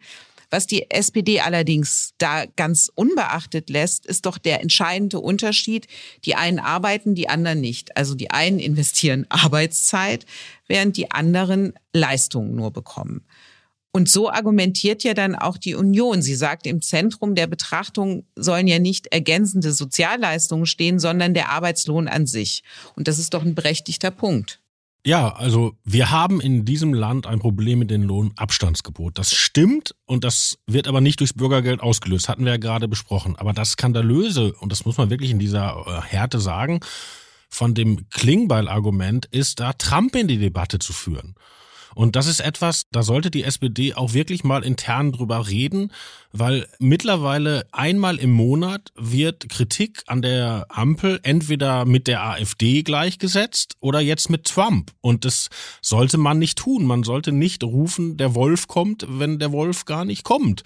Was 0.49 0.65
die 0.65 0.89
SPD 0.89 1.41
allerdings 1.41 2.13
da 2.17 2.45
ganz 2.45 2.91
unbeachtet 2.95 3.69
lässt, 3.69 4.05
ist 4.05 4.25
doch 4.25 4.37
der 4.37 4.61
entscheidende 4.61 5.19
Unterschied. 5.19 5.87
Die 6.25 6.35
einen 6.35 6.59
arbeiten, 6.59 7.13
die 7.13 7.29
anderen 7.29 7.61
nicht. 7.61 7.95
Also 7.95 8.15
die 8.15 8.31
einen 8.31 8.59
investieren 8.59 9.25
Arbeitszeit, 9.29 10.25
während 10.67 10.97
die 10.97 11.11
anderen 11.11 11.73
Leistungen 11.93 12.55
nur 12.55 12.71
bekommen. 12.71 13.25
Und 13.91 14.07
so 14.07 14.29
argumentiert 14.29 15.03
ja 15.03 15.15
dann 15.15 15.35
auch 15.35 15.57
die 15.57 15.73
Union. 15.73 16.21
Sie 16.21 16.35
sagt, 16.35 16.67
im 16.67 16.81
Zentrum 16.81 17.33
der 17.33 17.47
Betrachtung 17.47 18.23
sollen 18.35 18.67
ja 18.67 18.77
nicht 18.77 19.07
ergänzende 19.07 19.71
Sozialleistungen 19.71 20.67
stehen, 20.67 20.99
sondern 20.99 21.33
der 21.33 21.49
Arbeitslohn 21.49 22.07
an 22.07 22.27
sich. 22.27 22.63
Und 22.95 23.07
das 23.07 23.17
ist 23.17 23.33
doch 23.33 23.43
ein 23.43 23.55
berechtigter 23.55 24.11
Punkt. 24.11 24.61
Ja, 25.05 25.29
also 25.33 25.77
wir 25.85 26.11
haben 26.11 26.41
in 26.41 26.65
diesem 26.65 26.93
Land 26.93 27.25
ein 27.25 27.39
Problem 27.39 27.79
mit 27.79 27.89
dem 27.89 28.03
Lohnabstandsgebot. 28.03 29.17
Das 29.17 29.33
stimmt 29.33 29.95
und 30.05 30.25
das 30.25 30.59
wird 30.67 30.87
aber 30.87 30.99
nicht 30.99 31.21
durchs 31.21 31.33
Bürgergeld 31.33 31.79
ausgelöst, 31.79 32.27
hatten 32.27 32.43
wir 32.43 32.53
ja 32.53 32.57
gerade 32.57 32.89
besprochen. 32.89 33.37
Aber 33.37 33.53
das 33.53 33.71
Skandalöse, 33.71 34.53
und 34.59 34.71
das 34.71 34.85
muss 34.85 34.97
man 34.97 35.09
wirklich 35.09 35.31
in 35.31 35.39
dieser 35.39 35.85
äh, 35.87 36.01
Härte 36.01 36.39
sagen, 36.39 36.81
von 37.49 37.73
dem 37.73 38.09
Klingbeil-Argument 38.09 39.25
ist 39.27 39.59
da 39.59 39.73
Trump 39.73 40.15
in 40.15 40.27
die 40.27 40.37
Debatte 40.37 40.79
zu 40.79 40.91
führen. 40.91 41.35
Und 41.95 42.15
das 42.15 42.27
ist 42.27 42.41
etwas, 42.41 42.85
da 42.91 43.01
sollte 43.01 43.31
die 43.31 43.43
SPD 43.43 43.93
auch 43.93 44.13
wirklich 44.13 44.43
mal 44.43 44.63
intern 44.63 45.11
drüber 45.11 45.47
reden, 45.47 45.91
weil 46.31 46.67
mittlerweile 46.79 47.65
einmal 47.71 48.17
im 48.17 48.31
Monat 48.31 48.91
wird 48.95 49.49
Kritik 49.49 50.03
an 50.07 50.21
der 50.21 50.67
Ampel 50.69 51.19
entweder 51.23 51.85
mit 51.85 52.07
der 52.07 52.23
AfD 52.23 52.83
gleichgesetzt 52.83 53.75
oder 53.79 53.99
jetzt 53.99 54.29
mit 54.29 54.45
Trump. 54.45 54.91
Und 55.01 55.25
das 55.25 55.49
sollte 55.81 56.17
man 56.17 56.37
nicht 56.37 56.57
tun. 56.57 56.85
Man 56.85 57.03
sollte 57.03 57.31
nicht 57.31 57.63
rufen, 57.63 58.17
der 58.17 58.35
Wolf 58.35 58.67
kommt, 58.67 59.05
wenn 59.09 59.39
der 59.39 59.51
Wolf 59.51 59.85
gar 59.85 60.05
nicht 60.05 60.23
kommt. 60.23 60.63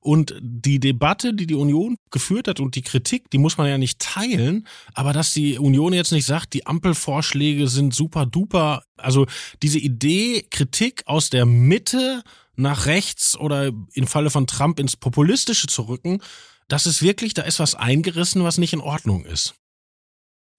Und 0.00 0.34
die 0.42 0.80
Debatte, 0.80 1.32
die 1.32 1.46
die 1.46 1.54
Union 1.54 1.96
geführt 2.10 2.46
hat 2.46 2.60
und 2.60 2.74
die 2.74 2.82
Kritik, 2.82 3.30
die 3.30 3.38
muss 3.38 3.56
man 3.56 3.68
ja 3.68 3.78
nicht 3.78 4.00
teilen. 4.00 4.66
Aber 4.92 5.14
dass 5.14 5.32
die 5.32 5.58
Union 5.58 5.94
jetzt 5.94 6.12
nicht 6.12 6.26
sagt, 6.26 6.52
die 6.52 6.66
Ampelvorschläge 6.66 7.68
sind 7.68 7.94
super 7.94 8.26
duper. 8.26 8.82
Also 8.98 9.26
diese 9.62 9.78
Idee, 9.78 10.46
Kritik 10.50 11.04
aus 11.06 11.30
der 11.30 11.46
Mitte 11.46 12.22
nach 12.56 12.86
rechts 12.86 13.36
oder 13.36 13.72
im 13.94 14.06
Falle 14.06 14.30
von 14.30 14.46
Trump 14.46 14.78
ins 14.78 14.96
Populistische 14.96 15.66
zu 15.66 15.82
rücken, 15.82 16.20
das 16.68 16.86
ist 16.86 17.02
wirklich, 17.02 17.34
da 17.34 17.42
ist 17.42 17.58
was 17.58 17.74
eingerissen, 17.74 18.44
was 18.44 18.58
nicht 18.58 18.72
in 18.72 18.80
Ordnung 18.80 19.24
ist. 19.24 19.54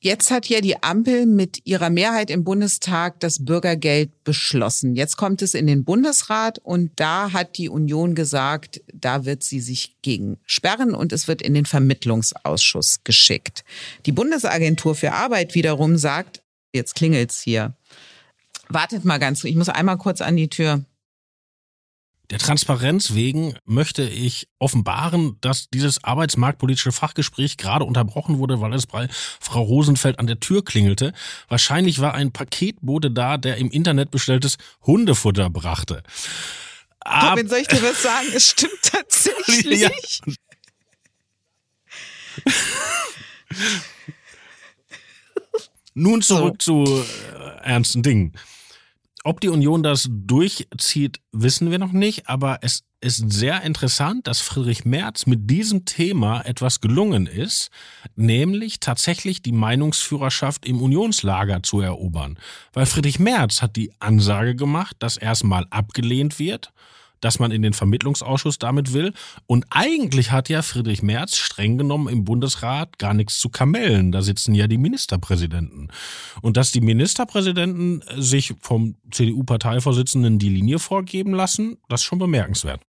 Jetzt 0.05 0.29
hat 0.29 0.47
ja 0.47 0.61
die 0.61 0.83
Ampel 0.83 1.25
mit 1.25 1.65
ihrer 1.65 1.89
Mehrheit 1.89 2.29
im 2.29 2.43
Bundestag 2.43 3.19
das 3.21 3.43
Bürgergeld 3.43 4.23
beschlossen. 4.23 4.95
Jetzt 4.95 5.15
kommt 5.15 5.41
es 5.41 5.55
in 5.55 5.65
den 5.65 5.83
Bundesrat 5.83 6.59
und 6.59 6.91
da 6.97 7.31
hat 7.33 7.57
die 7.57 7.69
Union 7.69 8.13
gesagt, 8.13 8.81
da 8.93 9.25
wird 9.25 9.41
sie 9.41 9.61
sich 9.61 9.95
gegen 10.03 10.37
sperren 10.45 10.93
und 10.93 11.11
es 11.11 11.27
wird 11.27 11.41
in 11.41 11.55
den 11.55 11.65
Vermittlungsausschuss 11.65 13.03
geschickt. 13.03 13.63
Die 14.05 14.11
Bundesagentur 14.11 14.93
für 14.93 15.13
Arbeit 15.13 15.55
wiederum 15.55 15.97
sagt, 15.97 16.43
jetzt 16.71 16.93
klingelt's 16.93 17.41
hier. 17.41 17.75
Wartet 18.67 19.05
mal 19.05 19.17
ganz, 19.17 19.43
ich 19.43 19.55
muss 19.55 19.69
einmal 19.69 19.97
kurz 19.97 20.21
an 20.21 20.35
die 20.35 20.49
Tür. 20.49 20.85
Der 22.29 22.39
Transparenz 22.39 23.13
wegen 23.13 23.55
möchte 23.65 24.03
ich 24.03 24.48
offenbaren, 24.58 25.38
dass 25.41 25.70
dieses 25.70 26.03
arbeitsmarktpolitische 26.03 26.91
Fachgespräch 26.91 27.58
gerade 27.58 27.86
unterbrochen 27.86 28.39
wurde, 28.39 28.62
weil 28.62 28.74
es 28.74 28.88
bei 28.88 29.08
Frau 29.39 29.62
Rosenfeld 29.62 30.17
an 30.20 30.27
der 30.27 30.39
Tür 30.39 30.63
klingelte. 30.65 31.13
Wahrscheinlich 31.48 32.00
war 32.00 32.13
ein 32.13 32.32
Paketbote 32.32 33.12
da, 33.12 33.38
der 33.38 33.58
im 33.58 33.70
Internet 33.70 34.12
bestelltes 34.12 34.58
Hundefutter 34.82 35.50
brachte. 35.50 36.03
Ab 37.00 37.32
Robin, 37.32 37.48
soll 37.48 37.60
ich 37.60 37.67
dir 37.67 37.84
was 37.84 38.01
sagen? 38.01 38.27
Es 38.34 38.50
stimmt 38.50 38.74
tatsächlich. 38.82 39.82
Ja. 39.82 39.89
Nun 45.94 46.22
zurück 46.22 46.62
so. 46.62 46.84
zu 46.84 47.03
äh, 47.03 47.63
ernsten 47.63 48.03
Dingen. 48.03 48.34
Ob 49.27 49.41
die 49.41 49.50
Union 49.50 49.82
das 49.82 50.08
durchzieht, 50.08 51.20
wissen 51.32 51.72
wir 51.72 51.79
noch 51.79 51.94
nicht, 51.94 52.29
aber 52.29 52.60
es 52.62 52.84
ist 53.01 53.32
sehr 53.32 53.63
interessant, 53.63 54.27
dass 54.27 54.39
Friedrich 54.39 54.86
Merz 54.86 55.25
mit 55.25 55.50
diesem 55.50 55.84
Thema 55.84 56.41
etwas 56.41 56.79
gelungen 56.79 57.25
ist, 57.25 57.72
nämlich 58.15 58.79
tatsächlich 58.79 59.41
die 59.41 59.51
Meinungsführerschaft 59.51 60.67
im 60.67 60.79
Unionslager 60.79 61.63
zu 61.63 61.82
erobern. 61.82 62.38
Weil 62.72 62.86
Friedrich 62.86 63.17
Merz 63.17 63.63
hat 63.63 63.75
die 63.75 63.91
Ansage 64.00 64.55
gemacht, 64.55 64.96
dass 65.00 65.17
erstmal 65.17 65.65
abgelehnt 65.72 66.38
wird 66.38 66.72
dass 67.25 67.39
man 67.39 67.50
in 67.50 67.63
den 67.63 67.74
Vermittlungsausschuss 67.74 68.60
damit 68.60 68.94
will. 68.94 69.12
Und 69.48 69.65
eigentlich 69.72 70.32
hat 70.32 70.48
ja 70.48 70.62
Friedrich 70.62 71.01
Merz 71.01 71.38
streng 71.38 71.79
genommen 71.79 72.08
im 72.08 72.24
Bundesrat 72.24 73.00
gar 73.00 73.15
nichts 73.15 73.39
zu 73.39 73.50
kamellen. 73.50 74.12
Da 74.12 74.22
sitzen 74.22 74.53
ja 74.53 74.67
die 74.67 74.77
Ministerpräsidenten. 74.77 75.89
Und 76.44 76.55
dass 76.55 76.72
die 76.72 76.82
Ministerpräsidenten 76.82 78.03
sich 78.15 78.53
vom 78.60 78.98
CDU-Parteivorsitzenden 79.10 80.38
die 80.38 80.50
Linie 80.50 80.77
vorgeben 80.77 81.34
lassen, 81.34 81.77
das 81.89 82.01
ist 82.01 82.05
schon 82.05 82.20
bemerkenswert. 82.20 82.82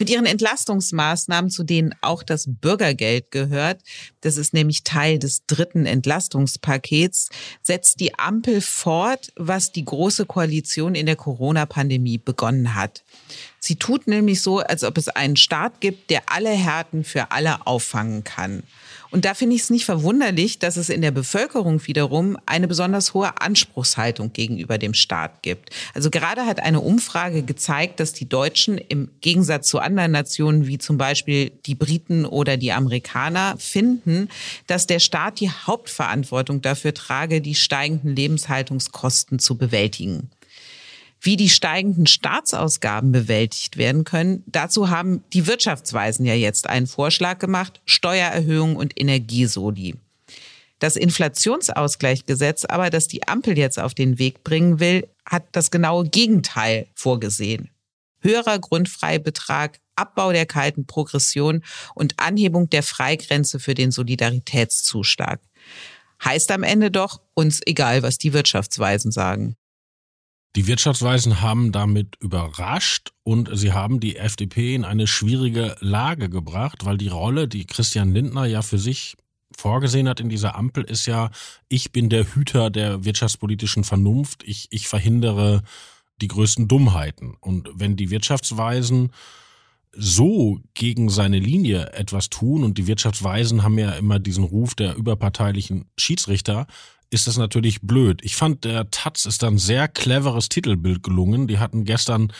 Mit 0.00 0.08
ihren 0.08 0.24
Entlastungsmaßnahmen, 0.24 1.50
zu 1.50 1.62
denen 1.62 1.94
auch 2.00 2.22
das 2.22 2.46
Bürgergeld 2.48 3.30
gehört, 3.30 3.82
das 4.22 4.38
ist 4.38 4.54
nämlich 4.54 4.82
Teil 4.82 5.18
des 5.18 5.44
dritten 5.46 5.84
Entlastungspakets, 5.84 7.28
setzt 7.60 8.00
die 8.00 8.18
Ampel 8.18 8.62
fort, 8.62 9.30
was 9.36 9.72
die 9.72 9.84
Große 9.84 10.24
Koalition 10.24 10.94
in 10.94 11.04
der 11.04 11.16
Corona-Pandemie 11.16 12.16
begonnen 12.16 12.74
hat. 12.74 13.04
Sie 13.58 13.76
tut 13.76 14.06
nämlich 14.06 14.40
so, 14.40 14.60
als 14.60 14.84
ob 14.84 14.96
es 14.96 15.08
einen 15.08 15.36
Staat 15.36 15.82
gibt, 15.82 16.08
der 16.08 16.22
alle 16.30 16.48
Härten 16.48 17.04
für 17.04 17.30
alle 17.30 17.66
auffangen 17.66 18.24
kann. 18.24 18.62
Und 19.10 19.24
da 19.24 19.34
finde 19.34 19.56
ich 19.56 19.62
es 19.62 19.70
nicht 19.70 19.84
verwunderlich, 19.84 20.58
dass 20.58 20.76
es 20.76 20.88
in 20.88 21.02
der 21.02 21.10
Bevölkerung 21.10 21.84
wiederum 21.86 22.38
eine 22.46 22.68
besonders 22.68 23.12
hohe 23.12 23.40
Anspruchshaltung 23.40 24.32
gegenüber 24.32 24.78
dem 24.78 24.94
Staat 24.94 25.42
gibt. 25.42 25.70
Also 25.94 26.10
gerade 26.10 26.46
hat 26.46 26.60
eine 26.60 26.80
Umfrage 26.80 27.42
gezeigt, 27.42 27.98
dass 28.00 28.12
die 28.12 28.28
Deutschen 28.28 28.78
im 28.78 29.10
Gegensatz 29.20 29.68
zu 29.68 29.80
anderen 29.80 30.12
Nationen 30.12 30.66
wie 30.66 30.78
zum 30.78 30.96
Beispiel 30.96 31.50
die 31.66 31.74
Briten 31.74 32.24
oder 32.24 32.56
die 32.56 32.72
Amerikaner 32.72 33.56
finden, 33.58 34.28
dass 34.66 34.86
der 34.86 35.00
Staat 35.00 35.40
die 35.40 35.50
Hauptverantwortung 35.50 36.62
dafür 36.62 36.94
trage, 36.94 37.40
die 37.40 37.54
steigenden 37.54 38.14
Lebenshaltungskosten 38.14 39.38
zu 39.38 39.56
bewältigen. 39.56 40.30
Wie 41.22 41.36
die 41.36 41.50
steigenden 41.50 42.06
Staatsausgaben 42.06 43.12
bewältigt 43.12 43.76
werden 43.76 44.04
können, 44.04 44.42
dazu 44.46 44.88
haben 44.88 45.22
die 45.34 45.46
Wirtschaftsweisen 45.46 46.24
ja 46.24 46.34
jetzt 46.34 46.66
einen 46.66 46.86
Vorschlag 46.86 47.38
gemacht, 47.38 47.82
Steuererhöhung 47.84 48.76
und 48.76 48.98
Energiesoli. 48.98 49.96
Das 50.78 50.96
Inflationsausgleichsgesetz 50.96 52.64
aber, 52.64 52.88
das 52.88 53.06
die 53.06 53.28
Ampel 53.28 53.58
jetzt 53.58 53.78
auf 53.78 53.92
den 53.92 54.18
Weg 54.18 54.42
bringen 54.44 54.80
will, 54.80 55.06
hat 55.26 55.44
das 55.52 55.70
genaue 55.70 56.08
Gegenteil 56.08 56.86
vorgesehen. 56.94 57.68
Höherer 58.20 58.58
Grundfreibetrag, 58.58 59.78
Abbau 59.96 60.32
der 60.32 60.46
kalten 60.46 60.86
Progression 60.86 61.62
und 61.94 62.18
Anhebung 62.18 62.70
der 62.70 62.82
Freigrenze 62.82 63.60
für 63.60 63.74
den 63.74 63.90
Solidaritätszuschlag. 63.90 65.40
Heißt 66.24 66.50
am 66.50 66.62
Ende 66.62 66.90
doch, 66.90 67.20
uns 67.34 67.60
egal, 67.66 68.02
was 68.02 68.16
die 68.16 68.32
Wirtschaftsweisen 68.32 69.12
sagen. 69.12 69.56
Die 70.56 70.66
Wirtschaftsweisen 70.66 71.40
haben 71.40 71.70
damit 71.70 72.16
überrascht 72.20 73.12
und 73.22 73.48
sie 73.52 73.72
haben 73.72 74.00
die 74.00 74.16
FDP 74.16 74.74
in 74.74 74.84
eine 74.84 75.06
schwierige 75.06 75.76
Lage 75.80 76.28
gebracht, 76.28 76.84
weil 76.84 76.98
die 76.98 77.08
Rolle, 77.08 77.46
die 77.46 77.66
Christian 77.66 78.12
Lindner 78.12 78.46
ja 78.46 78.62
für 78.62 78.78
sich 78.78 79.16
vorgesehen 79.56 80.08
hat 80.08 80.18
in 80.18 80.28
dieser 80.28 80.56
Ampel, 80.56 80.82
ist 80.82 81.06
ja, 81.06 81.30
ich 81.68 81.92
bin 81.92 82.08
der 82.08 82.34
Hüter 82.34 82.70
der 82.70 83.04
wirtschaftspolitischen 83.04 83.84
Vernunft, 83.84 84.42
ich, 84.44 84.66
ich 84.70 84.88
verhindere 84.88 85.62
die 86.20 86.28
größten 86.28 86.66
Dummheiten. 86.66 87.36
Und 87.40 87.70
wenn 87.74 87.96
die 87.96 88.10
Wirtschaftsweisen 88.10 89.12
so 89.92 90.60
gegen 90.74 91.08
seine 91.08 91.38
Linie 91.38 91.92
etwas 91.92 92.30
tun 92.30 92.64
und 92.64 92.78
die 92.78 92.86
Wirtschaftsweisen 92.86 93.62
haben 93.62 93.78
ja 93.78 93.92
immer 93.92 94.18
diesen 94.18 94.44
Ruf 94.44 94.74
der 94.74 94.94
überparteilichen 94.94 95.86
Schiedsrichter, 95.98 96.66
ist 97.10 97.26
das 97.26 97.36
natürlich 97.36 97.80
blöd. 97.82 98.20
Ich 98.22 98.36
fand, 98.36 98.64
der 98.64 98.90
Taz 98.90 99.26
ist 99.26 99.42
ein 99.42 99.58
sehr 99.58 99.88
cleveres 99.88 100.48
Titelbild 100.48 101.02
gelungen. 101.02 101.48
Die 101.48 101.58
hatten 101.58 101.84
gestern 101.84 102.32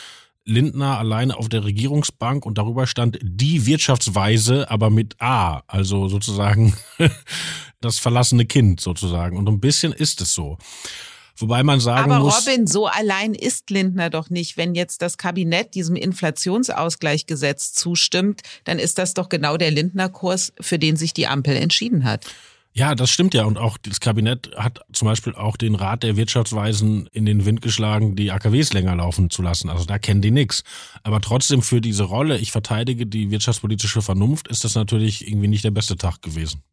Lindner 0.45 0.97
alleine 0.97 1.37
auf 1.37 1.49
der 1.49 1.65
Regierungsbank 1.65 2.45
und 2.45 2.57
darüber 2.57 2.87
stand 2.87 3.19
die 3.21 3.65
Wirtschaftsweise, 3.65 4.71
aber 4.71 4.89
mit 4.89 5.21
A, 5.21 5.61
also 5.67 6.07
sozusagen 6.07 6.73
das 7.81 7.99
verlassene 7.99 8.45
Kind 8.45 8.79
sozusagen. 8.79 9.37
Und 9.37 9.47
ein 9.47 9.59
bisschen 9.59 9.91
ist 9.91 10.21
es 10.21 10.33
so. 10.33 10.57
Wobei 11.41 11.63
man 11.63 11.79
sagen 11.79 12.11
Aber 12.11 12.23
muss. 12.23 12.47
Robin, 12.47 12.67
so 12.67 12.87
allein 12.87 13.33
ist 13.33 13.69
Lindner 13.69 14.09
doch 14.09 14.29
nicht. 14.29 14.57
Wenn 14.57 14.75
jetzt 14.75 15.01
das 15.01 15.17
Kabinett 15.17 15.75
diesem 15.75 15.95
Inflationsausgleichgesetz 15.95 17.73
zustimmt, 17.73 18.41
dann 18.63 18.79
ist 18.79 18.97
das 18.97 19.13
doch 19.13 19.29
genau 19.29 19.57
der 19.57 19.71
Lindner-Kurs, 19.71 20.53
für 20.59 20.79
den 20.79 20.95
sich 20.95 21.13
die 21.13 21.27
Ampel 21.27 21.55
entschieden 21.55 22.03
hat. 22.03 22.25
Ja, 22.73 22.95
das 22.95 23.09
stimmt 23.09 23.33
ja. 23.33 23.43
Und 23.43 23.57
auch 23.57 23.77
das 23.77 23.99
Kabinett 23.99 24.51
hat 24.55 24.79
zum 24.93 25.07
Beispiel 25.07 25.35
auch 25.35 25.57
den 25.57 25.75
Rat 25.75 26.03
der 26.03 26.15
Wirtschaftsweisen 26.15 27.07
in 27.11 27.25
den 27.25 27.45
Wind 27.45 27.61
geschlagen, 27.61 28.15
die 28.15 28.31
AKWs 28.31 28.71
länger 28.71 28.95
laufen 28.95 29.29
zu 29.29 29.41
lassen. 29.41 29.69
Also 29.69 29.83
da 29.83 29.99
kennen 29.99 30.21
die 30.21 30.31
nix. 30.31 30.63
Aber 31.03 31.19
trotzdem 31.19 31.61
für 31.61 31.81
diese 31.81 32.03
Rolle, 32.03 32.37
ich 32.37 32.51
verteidige 32.51 33.05
die 33.05 33.29
wirtschaftspolitische 33.29 34.01
Vernunft, 34.01 34.47
ist 34.47 34.63
das 34.63 34.75
natürlich 34.75 35.27
irgendwie 35.27 35.49
nicht 35.49 35.65
der 35.65 35.71
beste 35.71 35.97
Tag 35.97 36.21
gewesen. 36.21 36.63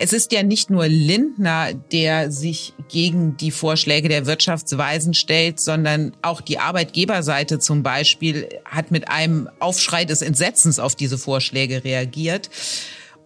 Es 0.00 0.12
ist 0.12 0.30
ja 0.30 0.44
nicht 0.44 0.70
nur 0.70 0.86
Lindner, 0.86 1.74
der 1.74 2.30
sich 2.30 2.72
gegen 2.88 3.36
die 3.36 3.50
Vorschläge 3.50 4.08
der 4.08 4.26
Wirtschaftsweisen 4.26 5.12
stellt, 5.12 5.58
sondern 5.58 6.12
auch 6.22 6.40
die 6.40 6.60
Arbeitgeberseite 6.60 7.58
zum 7.58 7.82
Beispiel 7.82 8.48
hat 8.64 8.92
mit 8.92 9.08
einem 9.08 9.48
Aufschrei 9.58 10.04
des 10.04 10.22
Entsetzens 10.22 10.78
auf 10.78 10.94
diese 10.94 11.18
Vorschläge 11.18 11.82
reagiert. 11.82 12.48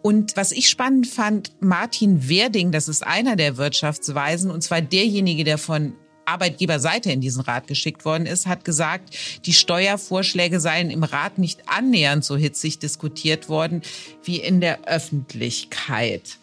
Und 0.00 0.34
was 0.34 0.50
ich 0.50 0.70
spannend 0.70 1.06
fand, 1.06 1.52
Martin 1.60 2.26
Werding, 2.30 2.72
das 2.72 2.88
ist 2.88 3.06
einer 3.06 3.36
der 3.36 3.58
Wirtschaftsweisen, 3.58 4.50
und 4.50 4.62
zwar 4.62 4.80
derjenige, 4.80 5.44
der 5.44 5.58
von 5.58 5.92
Arbeitgeberseite 6.24 7.12
in 7.12 7.20
diesen 7.20 7.42
Rat 7.42 7.66
geschickt 7.66 8.06
worden 8.06 8.24
ist, 8.24 8.46
hat 8.46 8.64
gesagt, 8.64 9.14
die 9.44 9.52
Steuervorschläge 9.52 10.58
seien 10.58 10.90
im 10.90 11.02
Rat 11.02 11.36
nicht 11.36 11.68
annähernd 11.68 12.24
so 12.24 12.36
hitzig 12.36 12.78
diskutiert 12.78 13.50
worden 13.50 13.82
wie 14.24 14.38
in 14.38 14.62
der 14.62 14.84
Öffentlichkeit. 14.88 16.38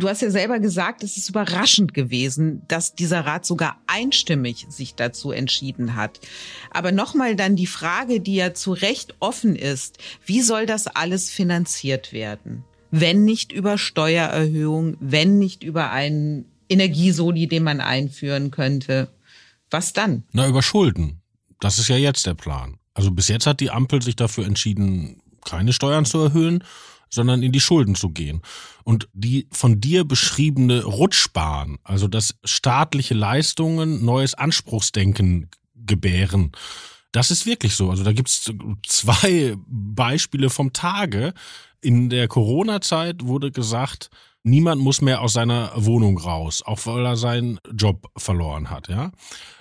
Du 0.00 0.08
hast 0.08 0.22
ja 0.22 0.30
selber 0.30 0.60
gesagt, 0.60 1.04
es 1.04 1.18
ist 1.18 1.28
überraschend 1.28 1.92
gewesen, 1.92 2.62
dass 2.68 2.94
dieser 2.94 3.26
Rat 3.26 3.44
sogar 3.44 3.78
einstimmig 3.86 4.66
sich 4.70 4.94
dazu 4.94 5.30
entschieden 5.30 5.94
hat. 5.94 6.20
Aber 6.70 6.90
nochmal 6.90 7.36
dann 7.36 7.54
die 7.54 7.66
Frage, 7.66 8.20
die 8.20 8.36
ja 8.36 8.54
zu 8.54 8.72
Recht 8.72 9.14
offen 9.20 9.54
ist, 9.54 9.98
wie 10.24 10.40
soll 10.40 10.64
das 10.64 10.86
alles 10.86 11.28
finanziert 11.28 12.14
werden? 12.14 12.64
Wenn 12.90 13.24
nicht 13.26 13.52
über 13.52 13.76
Steuererhöhung, 13.76 14.96
wenn 15.00 15.38
nicht 15.38 15.62
über 15.62 15.90
einen 15.90 16.46
Energiesoli, 16.70 17.46
den 17.46 17.62
man 17.62 17.82
einführen 17.82 18.50
könnte. 18.50 19.10
Was 19.70 19.92
dann? 19.92 20.24
Na, 20.32 20.48
über 20.48 20.62
Schulden. 20.62 21.20
Das 21.60 21.78
ist 21.78 21.88
ja 21.88 21.96
jetzt 21.96 22.24
der 22.24 22.34
Plan. 22.34 22.78
Also 22.94 23.10
bis 23.10 23.28
jetzt 23.28 23.46
hat 23.46 23.60
die 23.60 23.70
Ampel 23.70 24.00
sich 24.00 24.16
dafür 24.16 24.46
entschieden, 24.46 25.20
keine 25.44 25.74
Steuern 25.74 26.06
zu 26.06 26.18
erhöhen 26.20 26.64
sondern 27.10 27.42
in 27.42 27.52
die 27.52 27.60
Schulden 27.60 27.94
zu 27.94 28.10
gehen. 28.10 28.40
Und 28.84 29.08
die 29.12 29.48
von 29.52 29.80
dir 29.80 30.04
beschriebene 30.04 30.84
Rutschbahn, 30.84 31.78
also 31.82 32.08
dass 32.08 32.36
staatliche 32.44 33.14
Leistungen 33.14 34.04
neues 34.04 34.34
Anspruchsdenken 34.34 35.50
gebären, 35.74 36.52
das 37.12 37.30
ist 37.30 37.46
wirklich 37.46 37.74
so. 37.74 37.90
Also 37.90 38.04
da 38.04 38.12
gibt's 38.12 38.50
zwei 38.86 39.56
Beispiele 39.66 40.48
vom 40.48 40.72
Tage. 40.72 41.34
In 41.80 42.08
der 42.08 42.28
Corona-Zeit 42.28 43.24
wurde 43.24 43.50
gesagt, 43.50 44.10
niemand 44.42 44.80
muss 44.80 45.00
mehr 45.00 45.20
aus 45.20 45.32
seiner 45.32 45.72
Wohnung 45.74 46.18
raus, 46.18 46.62
auch 46.64 46.86
weil 46.86 47.04
er 47.04 47.16
seinen 47.16 47.58
Job 47.72 48.10
verloren 48.16 48.70
hat, 48.70 48.88
ja. 48.88 49.10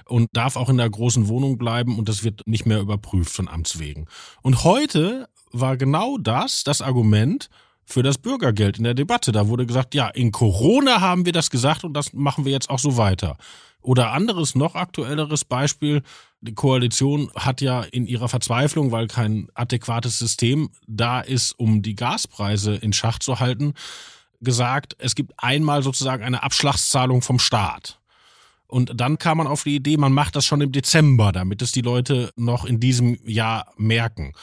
Und 0.06 0.28
darf 0.34 0.56
auch 0.56 0.70
in 0.70 0.78
der 0.78 0.90
großen 0.90 1.28
Wohnung 1.28 1.58
bleiben 1.58 2.00
und 2.00 2.10
das 2.10 2.24
wird 2.24 2.42
nicht 2.46 2.66
mehr 2.66 2.80
überprüft 2.80 3.32
von 3.32 3.48
Amts 3.48 3.80
wegen. 3.80 4.08
Und 4.42 4.64
heute 4.64 5.28
war 5.52 5.78
genau 5.78 6.18
das 6.18 6.64
das 6.64 6.82
Argument 6.82 7.50
für 7.86 8.04
das 8.04 8.18
Bürgergeld 8.18 8.78
in 8.78 8.84
der 8.84 8.94
Debatte. 8.94 9.32
Da 9.32 9.48
wurde 9.48 9.66
gesagt, 9.66 9.96
ja, 9.96 10.08
in 10.08 10.32
Corona 10.32 11.02
haben 11.02 11.26
wir 11.26 11.34
das 11.34 11.50
gesagt 11.50 11.84
und 11.84 11.94
das 11.94 12.14
machen 12.14 12.46
wir 12.46 12.52
jetzt 12.52 12.70
auch 12.70 12.80
so 12.80 12.98
weiter. 12.98 13.38
Oder 13.82 14.12
anderes, 14.12 14.56
noch 14.56 14.76
aktuelleres 14.76 15.46
Beispiel. 15.46 16.04
Die 16.42 16.54
Koalition 16.54 17.32
hat 17.36 17.62
ja 17.62 17.82
in 17.82 18.06
ihrer 18.06 18.30
Verzweiflung, 18.30 18.92
weil 18.92 19.08
kein 19.08 19.48
adäquates 19.54 20.20
System 20.20 20.70
da 20.86 21.22
ist, 21.22 21.58
um 21.58 21.82
die 21.82 21.96
Gaspreise 21.96 22.76
in 22.76 22.94
Schach 22.94 23.20
zu 23.20 23.40
halten, 23.40 23.74
gesagt, 24.42 24.96
es 25.00 25.16
gibt 25.16 25.34
einmal 25.38 25.82
sozusagen 25.82 26.24
eine 26.24 26.44
Abschlagszahlung 26.44 27.22
vom 27.22 27.40
Staat. 27.40 28.00
Und 28.68 28.92
dann 29.02 29.18
kam 29.18 29.40
man 29.40 29.48
auf 29.48 29.64
die 29.64 29.76
Idee, 29.76 29.98
man 29.98 30.14
macht 30.14 30.36
das 30.36 30.46
schon 30.46 30.62
im 30.62 30.72
Dezember, 30.72 31.32
damit 31.32 31.62
es 31.62 31.72
die 31.72 31.82
Leute 31.82 32.32
noch 32.36 32.66
in 32.66 32.80
diesem 32.80 33.18
Jahr 33.26 33.74
merken. 33.78 34.34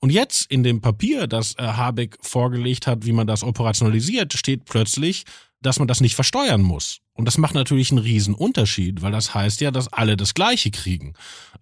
Und 0.00 0.10
jetzt 0.10 0.50
in 0.50 0.62
dem 0.62 0.80
Papier, 0.80 1.26
das 1.26 1.54
äh, 1.58 1.62
Habeck 1.62 2.16
vorgelegt 2.22 2.86
hat, 2.86 3.04
wie 3.04 3.12
man 3.12 3.26
das 3.26 3.44
operationalisiert, 3.44 4.32
steht 4.32 4.64
plötzlich, 4.64 5.24
dass 5.62 5.78
man 5.78 5.88
das 5.88 6.00
nicht 6.00 6.14
versteuern 6.14 6.62
muss. 6.62 7.00
Und 7.12 7.26
das 7.26 7.36
macht 7.36 7.54
natürlich 7.54 7.90
einen 7.90 7.98
riesen 7.98 8.34
Unterschied, 8.34 9.02
weil 9.02 9.12
das 9.12 9.34
heißt 9.34 9.60
ja, 9.60 9.70
dass 9.70 9.92
alle 9.92 10.16
das 10.16 10.32
Gleiche 10.32 10.70
kriegen. 10.70 11.12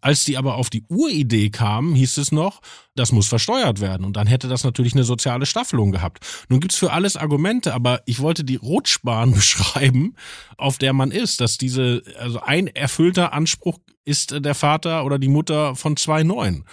Als 0.00 0.24
die 0.24 0.36
aber 0.36 0.54
auf 0.54 0.70
die 0.70 0.84
Uridee 0.88 1.50
kamen, 1.50 1.96
hieß 1.96 2.18
es 2.18 2.30
noch, 2.30 2.60
das 2.94 3.10
muss 3.10 3.26
versteuert 3.26 3.80
werden. 3.80 4.06
Und 4.06 4.16
dann 4.16 4.28
hätte 4.28 4.46
das 4.46 4.62
natürlich 4.62 4.92
eine 4.92 5.02
soziale 5.02 5.46
Staffelung 5.46 5.90
gehabt. 5.90 6.24
Nun 6.48 6.60
gibt's 6.60 6.78
für 6.78 6.92
alles 6.92 7.16
Argumente, 7.16 7.74
aber 7.74 8.02
ich 8.06 8.20
wollte 8.20 8.44
die 8.44 8.54
Rutschbahn 8.54 9.32
beschreiben, 9.34 10.14
auf 10.56 10.78
der 10.78 10.92
man 10.92 11.10
ist, 11.10 11.40
dass 11.40 11.58
diese, 11.58 12.04
also 12.20 12.40
ein 12.40 12.68
erfüllter 12.68 13.32
Anspruch 13.32 13.78
ist 14.04 14.44
der 14.44 14.54
Vater 14.54 15.04
oder 15.04 15.18
die 15.18 15.28
Mutter 15.28 15.74
von 15.74 15.96
zwei 15.96 16.22
Neuen 16.22 16.64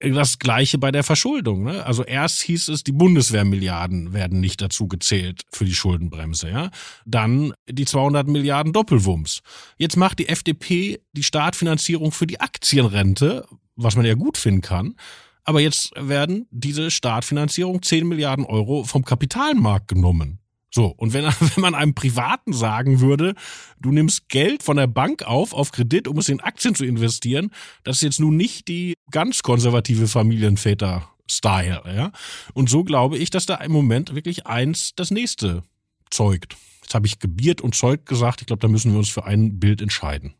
das 0.00 0.38
gleiche 0.38 0.78
bei 0.78 0.90
der 0.90 1.04
Verschuldung. 1.04 1.64
Ne? 1.64 1.84
Also 1.84 2.04
erst 2.04 2.42
hieß 2.42 2.68
es, 2.68 2.82
die 2.84 2.92
Bundeswehrmilliarden 2.92 4.12
werden 4.12 4.40
nicht 4.40 4.60
dazu 4.60 4.88
gezählt 4.88 5.42
für 5.52 5.64
die 5.64 5.74
Schuldenbremse. 5.74 6.48
Ja? 6.48 6.70
Dann 7.04 7.52
die 7.68 7.84
200 7.84 8.26
Milliarden 8.26 8.72
Doppelwumms. 8.72 9.42
Jetzt 9.76 9.96
macht 9.96 10.18
die 10.18 10.28
FDP 10.28 11.00
die 11.12 11.22
Startfinanzierung 11.22 12.12
für 12.12 12.26
die 12.26 12.40
Aktienrente, 12.40 13.46
was 13.76 13.96
man 13.96 14.06
ja 14.06 14.14
gut 14.14 14.38
finden 14.38 14.62
kann. 14.62 14.96
Aber 15.44 15.60
jetzt 15.60 15.92
werden 15.96 16.46
diese 16.50 16.90
Startfinanzierung 16.90 17.82
10 17.82 18.06
Milliarden 18.06 18.44
Euro 18.44 18.84
vom 18.84 19.04
Kapitalmarkt 19.04 19.88
genommen. 19.88 20.38
So, 20.70 20.86
und 20.86 21.12
wenn, 21.12 21.24
wenn 21.54 21.60
man 21.60 21.74
einem 21.74 21.94
Privaten 21.94 22.52
sagen 22.52 23.00
würde, 23.00 23.34
du 23.80 23.90
nimmst 23.90 24.28
Geld 24.28 24.62
von 24.62 24.76
der 24.76 24.86
Bank 24.86 25.24
auf, 25.24 25.52
auf 25.52 25.72
Kredit, 25.72 26.08
um 26.08 26.18
es 26.18 26.28
in 26.28 26.40
Aktien 26.40 26.74
zu 26.74 26.84
investieren, 26.84 27.50
das 27.82 27.96
ist 27.96 28.02
jetzt 28.02 28.20
nun 28.20 28.36
nicht 28.36 28.68
die 28.68 28.94
ganz 29.10 29.42
konservative 29.42 30.06
Familienväter-Style, 30.06 31.82
ja. 31.86 32.12
Und 32.54 32.70
so 32.70 32.84
glaube 32.84 33.18
ich, 33.18 33.30
dass 33.30 33.46
da 33.46 33.56
im 33.56 33.72
Moment 33.72 34.14
wirklich 34.14 34.46
eins 34.46 34.92
das 34.94 35.10
nächste 35.10 35.64
zeugt. 36.10 36.56
Jetzt 36.82 36.94
habe 36.94 37.06
ich 37.06 37.18
gebiert 37.18 37.60
und 37.60 37.74
zeugt 37.74 38.06
gesagt. 38.06 38.40
Ich 38.40 38.46
glaube, 38.46 38.60
da 38.60 38.68
müssen 38.68 38.92
wir 38.92 38.98
uns 38.98 39.08
für 39.08 39.24
ein 39.24 39.60
Bild 39.60 39.80
entscheiden. 39.80 40.34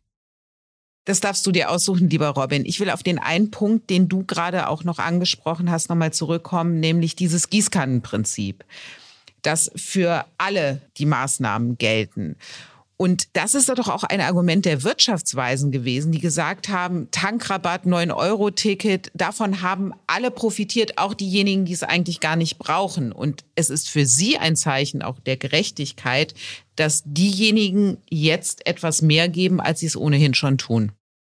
Das 1.05 1.21
darfst 1.21 1.47
du 1.47 1.53
dir 1.53 1.71
aussuchen, 1.71 2.11
lieber 2.11 2.29
Robin. 2.29 2.65
Ich 2.65 2.79
will 2.79 2.91
auf 2.91 3.03
den 3.03 3.19
einen 3.19 3.51
Punkt, 3.51 3.89
den 3.89 4.09
du 4.09 4.25
gerade 4.25 4.69
auch 4.69 4.85
noch 4.85 4.99
angesprochen 4.99 5.71
hast, 5.71 5.89
nochmal 5.89 6.13
zurückkommen, 6.13 6.79
nämlich 6.79 7.17
dieses 7.17 7.51
Gießkannenprinzip 7.51 8.65
dass 9.43 9.71
für 9.77 10.25
alle 10.39 10.81
die 10.97 11.07
Maßnahmen 11.07 11.79
gelten. 11.79 12.37
Und 13.01 13.29
das 13.33 13.55
ist 13.55 13.71
doch 13.71 13.89
auch 13.89 14.05
ein 14.05 14.21
Argument 14.21 14.67
der 14.67 14.83
Wirtschaftsweisen 14.83 15.71
gewesen, 15.71 16.13
die 16.13 16.19
gesagt 16.19 16.69
haben, 16.69 17.11
Tankrabatt, 17.11 17.87
9-Euro-Ticket, 17.87 19.11
davon 19.15 19.63
haben 19.63 19.95
alle 20.07 20.31
profitiert, 20.31 20.99
auch 20.99 21.15
diejenigen, 21.15 21.65
die 21.65 21.73
es 21.73 21.83
eigentlich 21.83 22.21
gar 22.21 22.37
nicht 22.37 22.59
brauchen. 22.59 23.13
Und 23.13 23.43
es 23.55 23.71
ist 23.71 23.89
für 23.89 24.05
sie 24.05 24.37
ein 24.37 24.55
Zeichen 24.55 25.01
auch 25.01 25.19
der 25.19 25.39
Gerechtigkeit, 25.39 26.35
dass 26.77 27.03
diejenigen 27.07 27.97
jetzt 28.11 28.67
etwas 28.67 29.01
mehr 29.01 29.31
geben, 29.31 29.63
als 29.63 29.81
sie 29.81 29.87
es 29.87 29.97
ohnehin 29.97 30.35
schon 30.35 30.59
tun. 30.59 30.93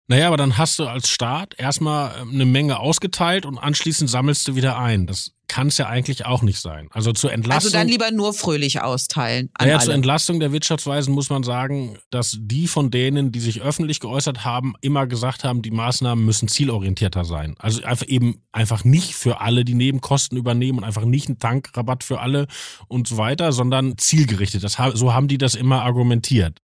Naja, 0.08 0.28
aber 0.28 0.38
dann 0.38 0.58
hast 0.58 0.78
du 0.80 0.88
als 0.88 1.10
Staat 1.10 1.54
erstmal 1.58 2.14
ähm, 2.22 2.32
eine 2.34 2.46
Menge 2.46 2.80
ausgeteilt 2.80 3.46
und 3.46 3.58
anschließend 3.58 4.10
sammelst 4.10 4.48
du 4.48 4.56
wieder 4.56 4.78
ein. 4.78 5.08
Das 5.08 5.32
kann 5.48 5.68
es 5.68 5.78
ja 5.78 5.88
eigentlich 5.88 6.26
auch 6.26 6.44
nicht 6.44 6.60
sein. 6.60 6.88
Also 6.92 7.12
zur 7.12 7.34
Entlastung. 7.34 7.68
Also 7.68 7.78
dann 7.78 7.90
lieber 7.90 8.10
nur 8.12 8.34
fröhlich 8.34 8.82
austeilen. 8.82 9.50
Naja, 9.60 9.76
alle. 9.76 9.86
zur 9.86 9.94
Entlastung 9.94 10.40
der 10.40 10.54
Wirtschaftsweisen 10.54 11.14
muss 11.14 11.30
man 11.30 11.44
sagen, 11.44 11.98
dass 12.10 12.38
die 12.40 12.68
von 12.68 12.90
denen, 12.90 13.34
die 13.34 13.42
sich 13.42 13.62
öffentlich 13.62 14.00
geäußert 14.00 14.46
haben, 14.46 14.76
immer 14.80 15.08
gesagt 15.08 15.44
haben, 15.44 15.62
die 15.62 15.72
Maßnahmen 15.72 16.24
müssen 16.24 16.48
zielorientierter 16.48 17.26
sein. 17.26 17.56
Also 17.60 17.84
einfach 17.84 18.08
eben 18.08 18.42
einfach 18.54 18.86
nicht 18.86 19.14
für 19.14 19.42
alle 19.42 19.66
die 19.66 19.74
Nebenkosten 19.74 20.38
übernehmen 20.38 20.80
und 20.80 20.84
einfach 20.86 21.04
nicht 21.04 21.28
einen 21.28 21.40
Tankrabatt 21.40 22.06
für 22.06 22.22
alle 22.22 22.48
und 22.88 23.10
so 23.10 23.18
weiter, 23.18 23.52
sondern 23.52 23.98
zielgerichtet. 23.98 24.64
Das, 24.64 24.78
so 24.94 25.14
haben 25.14 25.28
die 25.28 25.38
das 25.38 25.56
immer 25.56 25.84
argumentiert. 25.84 26.60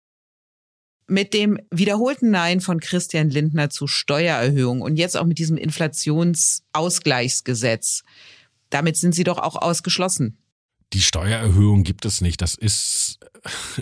Mit 1.07 1.33
dem 1.33 1.59
wiederholten 1.69 2.31
Nein 2.31 2.61
von 2.61 2.79
Christian 2.79 3.29
Lindner 3.29 3.69
zu 3.69 3.85
Steuererhöhungen 3.85 4.81
und 4.81 4.97
jetzt 4.97 5.15
auch 5.15 5.25
mit 5.25 5.37
diesem 5.37 5.57
Inflationsausgleichsgesetz, 5.57 8.01
damit 8.71 8.97
sind 8.97 9.13
Sie 9.13 9.23
doch 9.23 9.37
auch 9.37 9.55
ausgeschlossen. 9.55 10.39
Die 10.93 11.01
Steuererhöhung 11.01 11.83
gibt 11.83 12.05
es 12.05 12.21
nicht. 12.21 12.41
Das 12.41 12.55
ist 12.55 13.19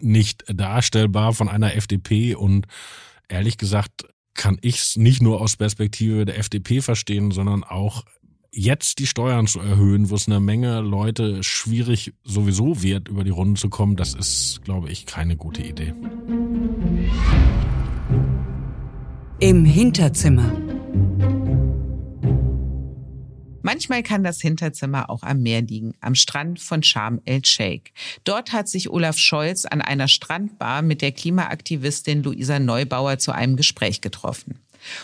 nicht 0.01 0.43
darstellbar 0.47 1.33
von 1.33 1.47
einer 1.47 1.75
FDP 1.75 2.36
und 2.36 2.67
ehrlich 3.29 3.57
gesagt 3.57 4.03
kann 4.33 4.57
ich 4.62 4.79
es 4.79 4.97
nicht 4.97 5.21
nur 5.21 5.41
aus 5.41 5.57
Perspektive 5.57 6.25
der 6.25 6.39
FDP 6.39 6.81
verstehen, 6.81 7.31
sondern 7.31 7.63
auch 7.63 8.03
jetzt 8.51 8.99
die 8.99 9.07
Steuern 9.07 9.47
zu 9.47 9.59
erhöhen, 9.59 10.09
wo 10.09 10.15
es 10.15 10.27
eine 10.27 10.39
Menge 10.39 10.81
Leute 10.81 11.43
schwierig 11.43 12.13
sowieso 12.23 12.81
wird, 12.81 13.07
über 13.07 13.23
die 13.23 13.31
Runden 13.31 13.55
zu 13.55 13.69
kommen, 13.69 13.95
das 13.95 14.13
ist, 14.13 14.62
glaube 14.63 14.89
ich, 14.89 15.05
keine 15.05 15.36
gute 15.36 15.63
Idee. 15.63 15.93
Im 19.39 19.65
Hinterzimmer. 19.65 20.52
Manchmal 23.62 24.04
kann 24.04 24.23
das 24.23 24.41
Hinterzimmer 24.41 25.10
auch 25.10 25.23
am 25.23 25.41
Meer 25.41 25.62
liegen, 25.62 25.93
am 26.02 26.15
Strand 26.15 26.60
von 26.60 26.84
Sharm 26.84 27.21
el-Sheikh. 27.26 27.91
Dort 28.26 28.52
hat 28.52 28.67
sich 28.67 28.89
Olaf 28.89 29.17
Scholz 29.17 29.65
an 29.65 29.82
einer 29.82 30.10
Strandbar 30.10 30.82
mit 30.82 31.02
der 31.02 31.13
Klimaaktivistin 31.13 32.23
Luisa 32.23 32.60
Neubauer 32.60 33.19
zu 33.19 33.32
einem 33.32 33.56
Gespräch 33.56 34.02
getroffen. 34.02 34.60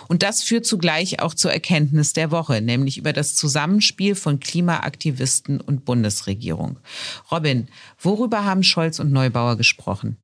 Und 0.08 0.24
das 0.24 0.44
führt 0.44 0.66
zugleich 0.66 1.22
auch 1.22 1.34
zur 1.34 1.54
Erkenntnis 1.54 2.14
der 2.14 2.32
Woche, 2.32 2.62
nämlich 2.62 2.98
über 2.98 3.14
das 3.14 3.36
Zusammenspiel 3.36 4.16
von 4.16 4.40
Klimaaktivisten 4.40 5.62
und 5.62 5.86
Bundesregierung. 5.86 6.80
Robin, 7.32 7.70
worüber 7.98 8.44
haben 8.44 8.64
Scholz 8.64 9.00
und 9.00 9.12
Neubauer 9.12 9.56
gesprochen? 9.56 10.18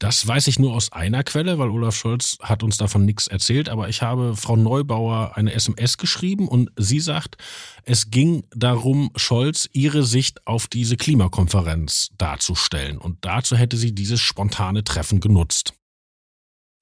Das 0.00 0.26
weiß 0.26 0.48
ich 0.48 0.58
nur 0.58 0.74
aus 0.74 0.92
einer 0.92 1.22
Quelle, 1.22 1.58
weil 1.58 1.70
Olaf 1.70 1.94
Scholz 1.94 2.36
hat 2.42 2.62
uns 2.62 2.76
davon 2.76 3.04
nichts 3.04 3.26
erzählt, 3.26 3.68
aber 3.68 3.88
ich 3.88 4.02
habe 4.02 4.36
Frau 4.36 4.56
Neubauer 4.56 5.36
eine 5.36 5.52
SMS 5.52 5.98
geschrieben 5.98 6.48
und 6.48 6.70
sie 6.76 7.00
sagt, 7.00 7.36
es 7.84 8.10
ging 8.10 8.44
darum, 8.50 9.10
Scholz 9.14 9.68
ihre 9.72 10.02
Sicht 10.02 10.46
auf 10.46 10.66
diese 10.66 10.96
Klimakonferenz 10.96 12.10
darzustellen 12.18 12.98
und 12.98 13.18
dazu 13.24 13.56
hätte 13.56 13.76
sie 13.76 13.94
dieses 13.94 14.20
spontane 14.20 14.82
Treffen 14.82 15.20
genutzt 15.20 15.74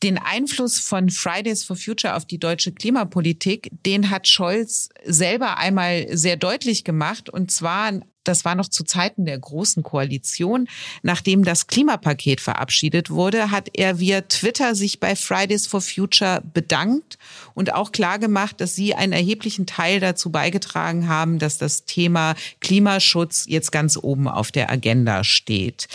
den 0.02 0.18
Einfluss 0.18 0.78
von 0.78 1.10
Fridays 1.10 1.64
for 1.64 1.76
Future 1.76 2.16
auf 2.16 2.24
die 2.24 2.38
deutsche 2.38 2.72
Klimapolitik, 2.72 3.70
den 3.86 4.10
hat 4.10 4.26
Scholz 4.26 4.88
selber 5.04 5.58
einmal 5.58 6.06
sehr 6.16 6.36
deutlich 6.36 6.84
gemacht. 6.84 7.30
Und 7.30 7.50
zwar, 7.50 8.00
das 8.24 8.44
war 8.44 8.54
noch 8.54 8.68
zu 8.68 8.84
Zeiten 8.84 9.24
der 9.24 9.38
Großen 9.38 9.82
Koalition, 9.82 10.68
nachdem 11.02 11.44
das 11.44 11.66
Klimapaket 11.66 12.40
verabschiedet 12.40 13.10
wurde, 13.10 13.50
hat 13.50 13.70
er 13.74 13.98
via 13.98 14.22
Twitter 14.22 14.74
sich 14.74 15.00
bei 15.00 15.16
Fridays 15.16 15.66
for 15.66 15.80
Future 15.80 16.42
bedankt 16.54 17.18
und 17.54 17.74
auch 17.74 17.92
klargemacht, 17.92 18.60
dass 18.60 18.74
sie 18.74 18.94
einen 18.94 19.12
erheblichen 19.12 19.66
Teil 19.66 20.00
dazu 20.00 20.30
beigetragen 20.30 21.08
haben, 21.08 21.38
dass 21.38 21.58
das 21.58 21.84
Thema 21.84 22.34
Klimaschutz 22.60 23.46
jetzt 23.48 23.72
ganz 23.72 23.96
oben 23.96 24.28
auf 24.28 24.52
der 24.52 24.70
Agenda 24.70 25.24
steht. 25.24 25.88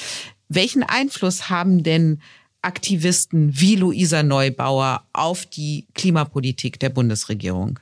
Welchen 0.50 0.84
Einfluss 0.84 1.50
haben 1.50 1.84
denn 1.84 2.22
Aktivisten 2.62 3.60
wie 3.60 3.76
Luisa 3.76 4.24
Neubauer 4.24 5.04
auf 5.14 5.46
die 5.46 5.86
Klimapolitik 5.94 6.80
der 6.80 6.90
Bundesregierung? 6.90 7.80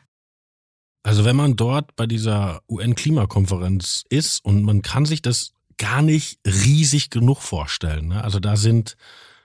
Also 1.06 1.24
wenn 1.24 1.36
man 1.36 1.56
dort 1.56 1.96
bei 1.96 2.08
dieser 2.08 2.64
UN-Klimakonferenz 2.68 4.06
ist 4.10 4.44
und 4.44 4.64
man 4.64 4.82
kann 4.82 5.06
sich 5.06 5.22
das 5.22 5.54
gar 5.78 6.02
nicht 6.02 6.40
riesig 6.48 7.12
genug 7.12 7.44
vorstellen. 7.44 8.08
Ne? 8.08 8.24
Also 8.24 8.40
da 8.40 8.56
sind 8.56 8.98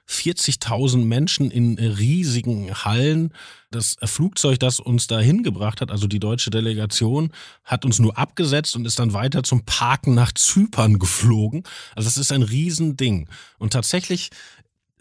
40.000 0.09 1.05
Menschen 1.05 1.51
in 1.51 1.79
riesigen 1.79 2.73
Hallen. 2.73 3.35
Das 3.71 3.97
Flugzeug, 4.03 4.59
das 4.59 4.81
uns 4.81 5.07
da 5.07 5.21
hingebracht 5.21 5.83
hat, 5.83 5.91
also 5.91 6.07
die 6.07 6.19
deutsche 6.19 6.49
Delegation, 6.49 7.31
hat 7.63 7.85
uns 7.85 7.99
nur 7.99 8.17
abgesetzt 8.17 8.75
und 8.75 8.87
ist 8.87 8.99
dann 8.99 9.13
weiter 9.13 9.43
zum 9.43 9.67
Parken 9.67 10.15
nach 10.15 10.33
Zypern 10.33 10.99
geflogen. 10.99 11.65
Also 11.95 12.07
das 12.07 12.17
ist 12.17 12.33
ein 12.33 12.43
Riesending. 12.43 13.29
Und 13.59 13.75
tatsächlich 13.75 14.31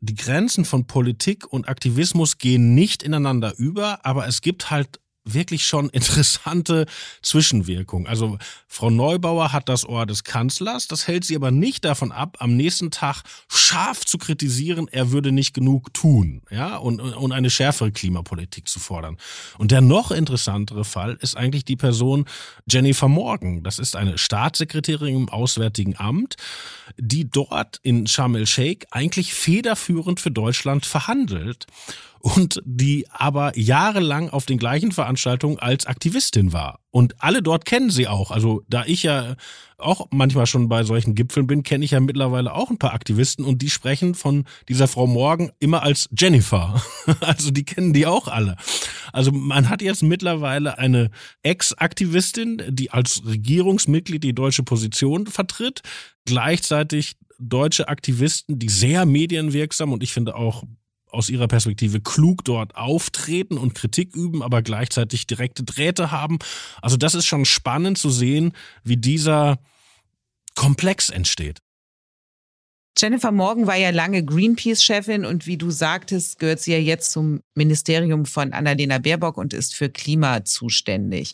die 0.01 0.15
Grenzen 0.15 0.65
von 0.65 0.87
Politik 0.87 1.47
und 1.47 1.69
Aktivismus 1.69 2.37
gehen 2.37 2.75
nicht 2.75 3.01
ineinander 3.01 3.57
über, 3.57 4.05
aber 4.05 4.27
es 4.27 4.41
gibt 4.41 4.69
halt 4.69 4.99
wirklich 5.33 5.65
schon 5.65 5.89
interessante 5.91 6.85
Zwischenwirkung. 7.21 8.07
Also 8.07 8.37
Frau 8.67 8.89
Neubauer 8.89 9.51
hat 9.51 9.69
das 9.69 9.87
Ohr 9.87 10.05
des 10.05 10.23
Kanzlers, 10.23 10.87
das 10.87 11.07
hält 11.07 11.25
sie 11.25 11.35
aber 11.35 11.51
nicht 11.51 11.85
davon 11.85 12.11
ab, 12.11 12.37
am 12.39 12.55
nächsten 12.55 12.91
Tag 12.91 13.23
scharf 13.47 14.05
zu 14.05 14.17
kritisieren, 14.17 14.87
er 14.91 15.11
würde 15.11 15.31
nicht 15.31 15.53
genug 15.53 15.93
tun, 15.93 16.41
ja, 16.49 16.77
und, 16.77 16.99
und 16.99 17.31
eine 17.31 17.49
schärfere 17.49 17.91
Klimapolitik 17.91 18.67
zu 18.67 18.79
fordern. 18.79 19.17
Und 19.57 19.71
der 19.71 19.81
noch 19.81 20.11
interessantere 20.11 20.85
Fall 20.85 21.17
ist 21.21 21.35
eigentlich 21.35 21.65
die 21.65 21.75
Person 21.75 22.25
Jennifer 22.67 23.07
Morgan. 23.07 23.63
Das 23.63 23.79
ist 23.79 23.95
eine 23.95 24.17
Staatssekretärin 24.17 25.15
im 25.15 25.29
Auswärtigen 25.29 25.97
Amt, 25.97 26.35
die 26.97 27.29
dort 27.29 27.79
in 27.83 28.07
Sharm 28.07 28.35
el-Sheikh 28.35 28.87
eigentlich 28.91 29.33
federführend 29.33 30.19
für 30.19 30.31
Deutschland 30.31 30.85
verhandelt 30.85 31.67
und 32.19 32.61
die 32.65 33.05
aber 33.11 33.57
jahrelang 33.57 34.29
auf 34.29 34.45
den 34.45 34.57
gleichen 34.57 34.91
Veranstaltungen 34.91 35.59
als 35.59 35.85
Aktivistin 35.85 36.53
war. 36.53 36.79
Und 36.91 37.15
alle 37.19 37.41
dort 37.41 37.65
kennen 37.65 37.89
sie 37.89 38.07
auch. 38.07 38.31
Also 38.31 38.63
da 38.67 38.83
ich 38.85 39.03
ja 39.03 39.35
auch 39.77 40.07
manchmal 40.11 40.47
schon 40.47 40.67
bei 40.67 40.83
solchen 40.83 41.15
Gipfeln 41.15 41.47
bin, 41.47 41.63
kenne 41.63 41.85
ich 41.85 41.91
ja 41.91 41.99
mittlerweile 41.99 42.53
auch 42.53 42.69
ein 42.69 42.79
paar 42.79 42.93
Aktivisten 42.93 43.45
und 43.45 43.61
die 43.61 43.69
sprechen 43.69 44.15
von 44.15 44.45
dieser 44.67 44.87
Frau 44.87 45.07
Morgan 45.07 45.51
immer 45.59 45.83
als 45.83 46.09
Jennifer. 46.17 46.81
Also 47.21 47.51
die 47.51 47.63
kennen 47.63 47.93
die 47.93 48.05
auch 48.05 48.27
alle. 48.27 48.55
Also 49.13 49.31
man 49.31 49.69
hat 49.69 49.81
jetzt 49.81 50.03
mittlerweile 50.03 50.77
eine 50.77 51.09
Ex-Aktivistin, 51.43 52.61
die 52.69 52.91
als 52.91 53.23
Regierungsmitglied 53.25 54.23
die 54.23 54.33
deutsche 54.33 54.63
Position 54.63 55.27
vertritt, 55.27 55.81
gleichzeitig 56.25 57.17
deutsche 57.39 57.87
Aktivisten, 57.87 58.59
die 58.59 58.69
sehr 58.69 59.05
medienwirksam 59.05 59.93
und 59.93 60.03
ich 60.03 60.13
finde 60.13 60.35
auch 60.35 60.63
aus 61.09 61.29
ihrer 61.29 61.47
Perspektive 61.47 62.01
klug 62.01 62.43
dort 62.43 62.75
auftreten 62.75 63.57
und 63.57 63.75
Kritik 63.75 64.15
üben, 64.15 64.43
aber 64.43 64.61
gleichzeitig 64.61 65.27
direkte 65.27 65.63
Drähte 65.63 66.11
haben. 66.11 66.39
Also 66.81 66.97
das 66.97 67.15
ist 67.15 67.25
schon 67.25 67.45
spannend 67.45 67.97
zu 67.97 68.09
sehen, 68.09 68.53
wie 68.83 68.97
dieser 68.97 69.59
Komplex 70.55 71.09
entsteht. 71.09 71.59
Jennifer 72.97 73.31
Morgan 73.31 73.65
war 73.65 73.77
ja 73.77 73.91
lange 73.91 74.25
Greenpeace-Chefin 74.25 75.25
und 75.25 75.47
wie 75.47 75.57
du 75.57 75.71
sagtest, 75.71 76.37
gehört 76.37 76.59
sie 76.59 76.73
ja 76.73 76.79
jetzt 76.79 77.11
zum 77.11 77.41
Ministerium 77.55 78.25
von 78.25 78.51
Annalena 78.51 78.97
Baerbock 78.97 79.37
und 79.37 79.53
ist 79.53 79.73
für 79.73 79.89
Klima 79.89 80.43
zuständig. 80.43 81.33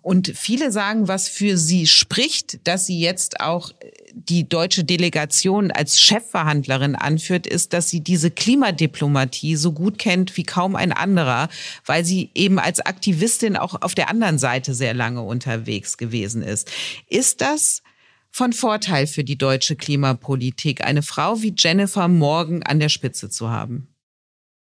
Und 0.00 0.32
viele 0.34 0.72
sagen, 0.72 1.08
was 1.08 1.28
für 1.28 1.58
sie 1.58 1.86
spricht, 1.86 2.66
dass 2.66 2.86
sie 2.86 2.98
jetzt 2.98 3.40
auch 3.40 3.72
die 4.14 4.48
deutsche 4.48 4.84
Delegation 4.84 5.70
als 5.70 6.00
Chefverhandlerin 6.00 6.94
anführt, 6.94 7.46
ist, 7.46 7.72
dass 7.72 7.90
sie 7.90 8.00
diese 8.00 8.30
Klimadiplomatie 8.30 9.56
so 9.56 9.72
gut 9.72 9.98
kennt 9.98 10.36
wie 10.36 10.44
kaum 10.44 10.76
ein 10.76 10.92
anderer, 10.92 11.48
weil 11.84 12.04
sie 12.04 12.30
eben 12.34 12.58
als 12.58 12.80
Aktivistin 12.80 13.56
auch 13.56 13.82
auf 13.82 13.94
der 13.94 14.08
anderen 14.08 14.38
Seite 14.38 14.74
sehr 14.74 14.94
lange 14.94 15.22
unterwegs 15.22 15.98
gewesen 15.98 16.42
ist. 16.42 16.70
Ist 17.08 17.40
das 17.40 17.82
von 18.32 18.52
Vorteil 18.52 19.06
für 19.06 19.22
die 19.22 19.38
deutsche 19.38 19.76
Klimapolitik, 19.76 20.84
eine 20.84 21.02
Frau 21.02 21.42
wie 21.42 21.54
Jennifer 21.56 22.08
Morgan 22.08 22.62
an 22.62 22.80
der 22.80 22.88
Spitze 22.88 23.30
zu 23.30 23.50
haben? 23.50 23.88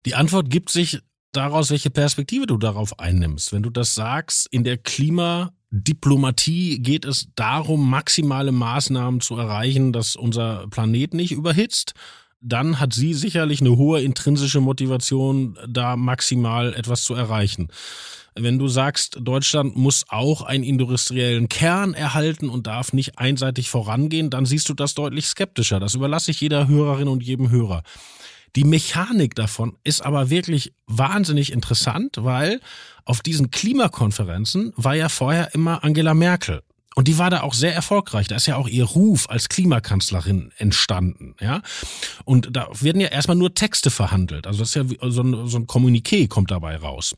Die 0.06 0.14
Antwort 0.14 0.50
gibt 0.50 0.70
sich 0.70 1.00
daraus, 1.32 1.72
welche 1.72 1.90
Perspektive 1.90 2.46
du 2.46 2.58
darauf 2.58 3.00
einnimmst. 3.00 3.54
Wenn 3.54 3.64
du 3.64 3.70
das 3.70 3.96
sagst, 3.96 4.48
in 4.52 4.64
der 4.64 4.78
Klimadiplomatie 4.78 6.80
geht 6.80 7.06
es 7.06 7.30
darum, 7.36 7.90
maximale 7.90 8.52
Maßnahmen 8.52 9.22
zu 9.22 9.36
erreichen, 9.36 9.94
dass 9.94 10.16
unser 10.16 10.68
Planet 10.70 11.14
nicht 11.14 11.32
überhitzt, 11.32 11.94
dann 12.42 12.80
hat 12.80 12.94
sie 12.94 13.14
sicherlich 13.14 13.62
eine 13.62 13.78
hohe 13.78 14.02
intrinsische 14.02 14.62
Motivation, 14.62 15.58
da 15.68 15.96
maximal 15.96 16.74
etwas 16.74 17.04
zu 17.04 17.16
erreichen. 17.16 17.70
Wenn 18.38 18.60
du 18.60 18.68
sagst, 18.68 19.18
Deutschland 19.22 19.78
muss 19.78 20.04
auch 20.10 20.42
einen 20.42 20.66
industriellen 20.66 21.48
Kern 21.48 21.94
erhalten 21.94 22.50
und 22.50 22.68
darf 22.68 22.92
nicht 22.92 23.18
einseitig 23.18 23.70
vorangehen, 23.70 24.30
dann 24.30 24.46
siehst 24.46 24.68
du 24.68 24.74
das 24.74 24.94
deutlich 24.94 25.26
skeptischer. 25.26 25.80
Das 25.80 25.96
überlasse 25.96 26.32
ich 26.32 26.42
jeder 26.42 26.68
Hörerin 26.68 27.08
und 27.08 27.24
jedem 27.24 27.50
Hörer. 27.50 27.84
Die 28.56 28.66
Mechanik 28.66 29.36
davon 29.36 29.78
ist 29.84 30.06
aber 30.06 30.30
wirklich 30.30 30.74
wahnsinnig 30.88 31.52
interessant, 31.52 32.18
weil 32.20 32.60
auf 33.06 33.22
diesen 33.22 33.52
Klimakonferenzen 33.52 34.74
war 34.76 34.96
ja 34.96 35.10
vorher 35.10 35.54
immer 35.54 35.84
Angela 35.84 36.14
Merkel. 36.14 36.62
Und 36.96 37.10
die 37.10 37.18
war 37.18 37.30
da 37.30 37.42
auch 37.42 37.54
sehr 37.54 37.76
erfolgreich. 37.76 38.30
Da 38.30 38.38
ist 38.38 38.46
ja 38.46 38.56
auch 38.56 38.70
ihr 38.70 38.86
Ruf 38.86 39.30
als 39.30 39.50
Klimakanzlerin 39.50 40.52
entstanden, 40.58 41.36
ja. 41.42 41.62
Und 42.24 42.56
da 42.56 42.70
werden 42.80 43.02
ja 43.02 43.10
erstmal 43.10 43.36
nur 43.36 43.54
Texte 43.54 43.92
verhandelt. 43.92 44.48
Also 44.48 44.60
das 44.60 44.70
ist 44.70 44.76
ja 44.76 45.10
so 45.10 45.22
ein, 45.22 45.48
so 45.48 45.58
ein 45.58 45.68
Kommuniqué 45.68 46.30
kommt 46.30 46.52
dabei 46.52 46.78
raus. 46.78 47.16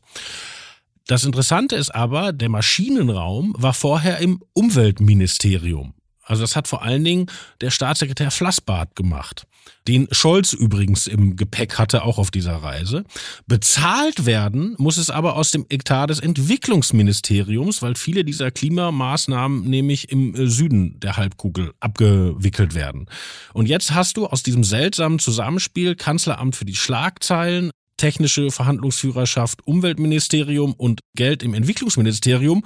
Das 1.08 1.24
Interessante 1.24 1.74
ist 1.74 1.94
aber, 1.94 2.34
der 2.34 2.50
Maschinenraum 2.50 3.54
war 3.56 3.72
vorher 3.72 4.18
im 4.18 4.42
Umweltministerium. 4.52 5.94
Also 6.22 6.42
das 6.42 6.54
hat 6.54 6.68
vor 6.68 6.82
allen 6.82 7.02
Dingen 7.02 7.26
der 7.62 7.70
Staatssekretär 7.70 8.30
Flassbart 8.30 8.94
gemacht, 8.94 9.46
den 9.88 10.06
Scholz 10.12 10.52
übrigens 10.52 11.06
im 11.06 11.36
Gepäck 11.36 11.78
hatte, 11.78 12.02
auch 12.02 12.18
auf 12.18 12.30
dieser 12.30 12.56
Reise. 12.56 13.04
Bezahlt 13.46 14.26
werden 14.26 14.74
muss 14.76 14.98
es 14.98 15.08
aber 15.08 15.36
aus 15.36 15.50
dem 15.50 15.64
Etat 15.70 16.08
des 16.08 16.20
Entwicklungsministeriums, 16.20 17.80
weil 17.80 17.94
viele 17.94 18.22
dieser 18.22 18.50
Klimamaßnahmen 18.50 19.62
nämlich 19.62 20.12
im 20.12 20.34
Süden 20.50 21.00
der 21.00 21.16
Halbkugel 21.16 21.72
abgewickelt 21.80 22.74
werden. 22.74 23.06
Und 23.54 23.66
jetzt 23.66 23.94
hast 23.94 24.18
du 24.18 24.26
aus 24.26 24.42
diesem 24.42 24.62
seltsamen 24.62 25.18
Zusammenspiel 25.18 25.96
Kanzleramt 25.96 26.54
für 26.54 26.66
die 26.66 26.76
Schlagzeilen, 26.76 27.70
technische 27.98 28.50
Verhandlungsführerschaft, 28.50 29.66
Umweltministerium 29.66 30.72
und 30.72 31.00
Geld 31.14 31.42
im 31.42 31.52
Entwicklungsministerium 31.52 32.64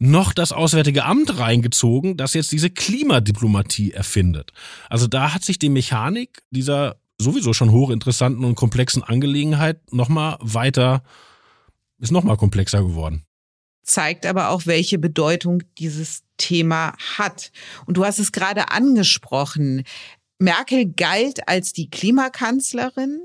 noch 0.00 0.32
das 0.32 0.50
Auswärtige 0.50 1.04
Amt 1.04 1.38
reingezogen, 1.38 2.16
das 2.16 2.34
jetzt 2.34 2.50
diese 2.50 2.70
Klimadiplomatie 2.70 3.92
erfindet. 3.92 4.52
Also 4.88 5.06
da 5.06 5.32
hat 5.32 5.44
sich 5.44 5.60
die 5.60 5.68
Mechanik 5.68 6.42
dieser 6.50 6.96
sowieso 7.18 7.52
schon 7.52 7.70
hochinteressanten 7.70 8.44
und 8.44 8.56
komplexen 8.56 9.04
Angelegenheit 9.04 9.92
nochmal 9.92 10.38
weiter, 10.40 11.04
ist 11.98 12.10
nochmal 12.10 12.36
komplexer 12.36 12.82
geworden. 12.82 13.22
Zeigt 13.84 14.26
aber 14.26 14.50
auch, 14.50 14.66
welche 14.66 14.98
Bedeutung 14.98 15.62
dieses 15.78 16.22
Thema 16.36 16.94
hat. 17.16 17.52
Und 17.86 17.96
du 17.96 18.04
hast 18.04 18.18
es 18.18 18.32
gerade 18.32 18.70
angesprochen. 18.70 19.84
Merkel 20.42 20.92
galt 20.92 21.48
als 21.48 21.72
die 21.72 21.88
Klimakanzlerin. 21.88 23.20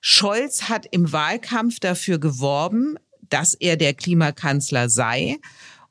Scholz 0.00 0.62
hat 0.68 0.86
im 0.90 1.12
Wahlkampf 1.12 1.80
dafür 1.80 2.18
geworben, 2.18 2.96
dass 3.28 3.54
er 3.54 3.76
der 3.76 3.92
Klimakanzler 3.92 4.88
sei. 4.88 5.38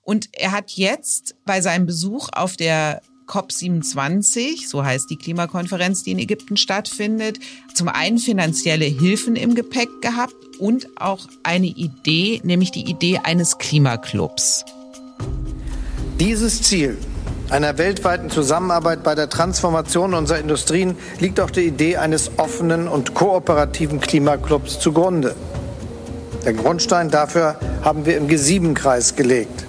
Und 0.02 0.30
er 0.34 0.52
hat 0.52 0.72
jetzt 0.72 1.36
bei 1.46 1.62
seinem 1.62 1.86
Besuch 1.86 2.30
auf 2.32 2.58
der 2.58 3.02
COP27, 3.28 4.68
so 4.68 4.84
heißt 4.84 5.10
die 5.12 5.18
Klimakonferenz, 5.18 6.04
die 6.04 6.12
in 6.12 6.20
Ägypten 6.20 6.58
stattfindet, 6.58 7.40
zum 7.76 7.88
einen 7.88 8.18
finanzielle 8.18 8.86
Hilfen 8.86 9.36
im 9.36 9.54
Gepäck 9.54 9.90
gehabt 10.02 10.58
und 10.58 10.88
auch 11.00 11.28
eine 11.44 11.68
Idee, 11.68 12.42
nämlich 12.44 12.72
die 12.72 12.90
Idee 12.90 13.20
eines 13.20 13.60
Klimaclubs. 13.60 14.66
Dieses 16.20 16.64
Ziel 16.64 16.98
einer 17.50 17.78
weltweiten 17.78 18.30
Zusammenarbeit 18.30 19.04
bei 19.04 19.16
der 19.16 19.30
Transformation 19.30 20.14
unserer 20.14 20.40
Industrien 20.40 20.98
liegt 21.20 21.40
auch 21.40 21.50
die 21.50 21.66
Idee 21.66 21.98
eines 21.98 22.32
offenen 22.38 22.88
und 22.88 23.16
kooperativen 23.16 24.00
Klimaclubs 24.00 24.80
zugrunde. 24.80 25.36
Der 26.46 26.54
Grundstein 26.54 27.10
dafür 27.10 27.56
haben 27.84 28.06
wir 28.06 28.18
im 28.18 28.28
G7-Kreis 28.28 29.16
gelegt. 29.16 29.66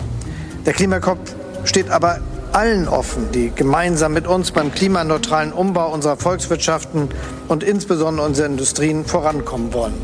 Der 0.67 0.73
Klimakopf 0.73 1.35
steht 1.65 1.91
aber 1.91 2.21
allen 2.53 2.89
offen, 2.89 3.29
die 3.33 3.51
gemeinsam 3.55 4.13
mit 4.13 4.27
uns 4.27 4.51
beim 4.51 4.73
klimaneutralen 4.73 5.53
Umbau 5.53 5.93
unserer 5.93 6.17
Volkswirtschaften 6.17 7.09
und 7.49 7.63
insbesondere 7.63 8.27
unserer 8.27 8.47
Industrien 8.47 9.05
vorankommen 9.05 9.73
wollen. 9.73 9.95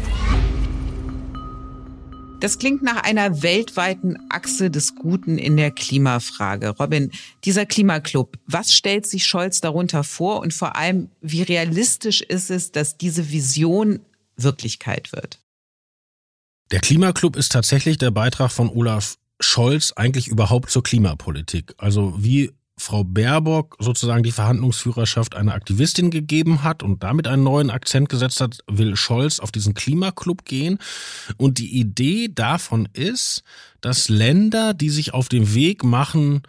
Das 2.40 2.58
klingt 2.58 2.82
nach 2.82 3.02
einer 3.02 3.42
weltweiten 3.42 4.18
Achse 4.28 4.70
des 4.70 4.94
Guten 4.94 5.38
in 5.38 5.56
der 5.56 5.70
Klimafrage. 5.70 6.68
Robin, 6.78 7.10
dieser 7.44 7.64
Klimaclub, 7.64 8.36
was 8.46 8.74
stellt 8.74 9.06
sich 9.06 9.24
Scholz 9.24 9.62
darunter 9.62 10.04
vor 10.04 10.40
und 10.40 10.52
vor 10.52 10.76
allem, 10.76 11.08
wie 11.22 11.42
realistisch 11.42 12.20
ist 12.20 12.50
es, 12.50 12.72
dass 12.72 12.98
diese 12.98 13.30
Vision 13.30 14.00
Wirklichkeit 14.36 15.12
wird? 15.12 15.40
Der 16.70 16.80
Klimaclub 16.80 17.36
ist 17.36 17.52
tatsächlich 17.52 17.96
der 17.96 18.10
Beitrag 18.10 18.52
von 18.52 18.68
Olaf 18.68 19.16
Scholz 19.40 19.92
eigentlich 19.96 20.28
überhaupt 20.28 20.70
zur 20.70 20.82
Klimapolitik? 20.82 21.74
Also 21.78 22.14
wie 22.18 22.52
Frau 22.78 23.04
Baerbock 23.04 23.76
sozusagen 23.78 24.22
die 24.22 24.32
Verhandlungsführerschaft 24.32 25.34
einer 25.34 25.54
Aktivistin 25.54 26.10
gegeben 26.10 26.62
hat 26.62 26.82
und 26.82 27.02
damit 27.02 27.26
einen 27.26 27.42
neuen 27.42 27.70
Akzent 27.70 28.10
gesetzt 28.10 28.40
hat, 28.40 28.58
will 28.66 28.96
Scholz 28.96 29.40
auf 29.40 29.50
diesen 29.50 29.72
Klimaclub 29.72 30.44
gehen. 30.44 30.78
Und 31.38 31.58
die 31.58 31.78
Idee 31.78 32.28
davon 32.32 32.86
ist, 32.92 33.42
dass 33.80 34.10
Länder, 34.10 34.74
die 34.74 34.90
sich 34.90 35.14
auf 35.14 35.28
den 35.28 35.54
Weg 35.54 35.84
machen, 35.84 36.42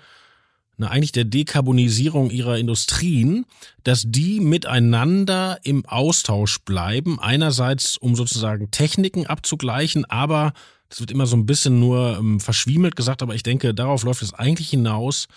na, 0.79 0.89
eigentlich 0.89 1.13
der 1.13 1.25
Dekarbonisierung 1.25 2.29
ihrer 2.29 2.57
Industrien, 2.57 3.45
dass 3.83 4.03
die 4.05 4.39
miteinander 4.39 5.59
im 5.63 5.85
Austausch 5.85 6.59
bleiben. 6.59 7.19
Einerseits, 7.19 7.97
um 7.97 8.15
sozusagen 8.15 8.69
Techniken 8.69 9.25
abzugleichen, 9.25 10.05
aber 10.05 10.53
das 10.89 10.99
wird 10.99 11.11
immer 11.11 11.25
so 11.25 11.35
ein 11.35 11.45
bisschen 11.45 11.79
nur 11.79 12.17
ähm, 12.19 12.39
verschwiemelt 12.39 12.95
gesagt, 12.95 13.21
aber 13.21 13.33
ich 13.33 13.43
denke, 13.43 13.73
darauf 13.73 14.03
läuft 14.03 14.21
es 14.21 14.33
eigentlich 14.33 14.69
hinaus, 14.69 15.27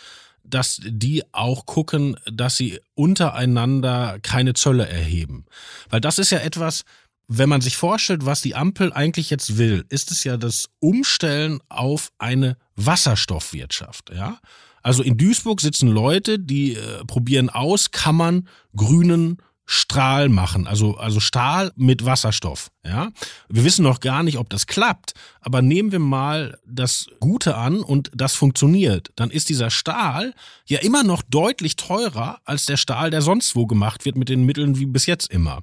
dass 0.45 0.81
die 0.85 1.23
auch 1.33 1.67
gucken, 1.67 2.17
dass 2.31 2.57
sie 2.57 2.81
untereinander 2.95 4.19
keine 4.23 4.55
Zölle 4.55 4.89
erheben. 4.89 5.45
Weil 5.89 6.01
das 6.01 6.19
ist 6.19 6.31
ja 6.31 6.39
etwas, 6.39 6.85
wenn 7.29 7.49
man 7.49 7.61
sich 7.61 7.77
vorstellt, 7.77 8.27
was 8.27 8.41
die 8.41 8.57
Ampel 8.57 8.93
eigentlich 8.93 9.31
jetzt 9.31 9.57
will, 9.57 9.85
ist 9.89 10.11
es 10.11 10.25
ja 10.25 10.37
das 10.37 10.69
Umstellen 10.81 11.61
auf 11.69 12.11
eine 12.19 12.57
Wasserstoffwirtschaft, 12.75 14.11
ja? 14.15 14.39
Also 14.83 15.03
in 15.03 15.19
Duisburg 15.19 15.61
sitzen 15.61 15.89
Leute, 15.89 16.39
die 16.39 16.75
äh, 16.75 17.05
probieren 17.05 17.51
aus, 17.51 17.91
kann 17.91 18.17
man 18.17 18.49
grünen 18.75 19.37
Strahl 19.73 20.29
machen, 20.29 20.67
also, 20.67 20.97
also 20.97 21.21
Stahl 21.21 21.71
mit 21.77 22.05
Wasserstoff. 22.05 22.73
Ja, 22.85 23.13
wir 23.49 23.63
wissen 23.63 23.85
noch 23.85 24.01
gar 24.01 24.25
nicht, 24.25 24.37
ob 24.37 24.51
das 24.51 24.67
klappt, 24.67 25.13
aber 25.41 25.63
nehmen 25.63 25.93
wir 25.93 26.01
mal 26.01 26.59
das 26.67 27.07
Gute 27.21 27.57
an 27.57 27.79
und 27.81 28.11
das 28.13 28.35
funktioniert, 28.35 29.13
dann 29.15 29.31
ist 29.31 29.49
dieser 29.49 29.71
Stahl 29.71 30.35
ja 30.67 30.81
immer 30.81 31.05
noch 31.05 31.23
deutlich 31.23 31.77
teurer 31.77 32.41
als 32.45 32.67
der 32.67 32.79
Stahl, 32.79 33.11
der 33.11 33.23
sonst 33.23 33.55
wo 33.55 33.67
gemacht 33.67 34.05
wird 34.05 34.17
mit 34.17 34.29
den 34.29 34.45
Mitteln 34.45 34.77
wie 34.77 34.87
bis 34.87 35.07
jetzt 35.07 35.31
immer. 35.31 35.63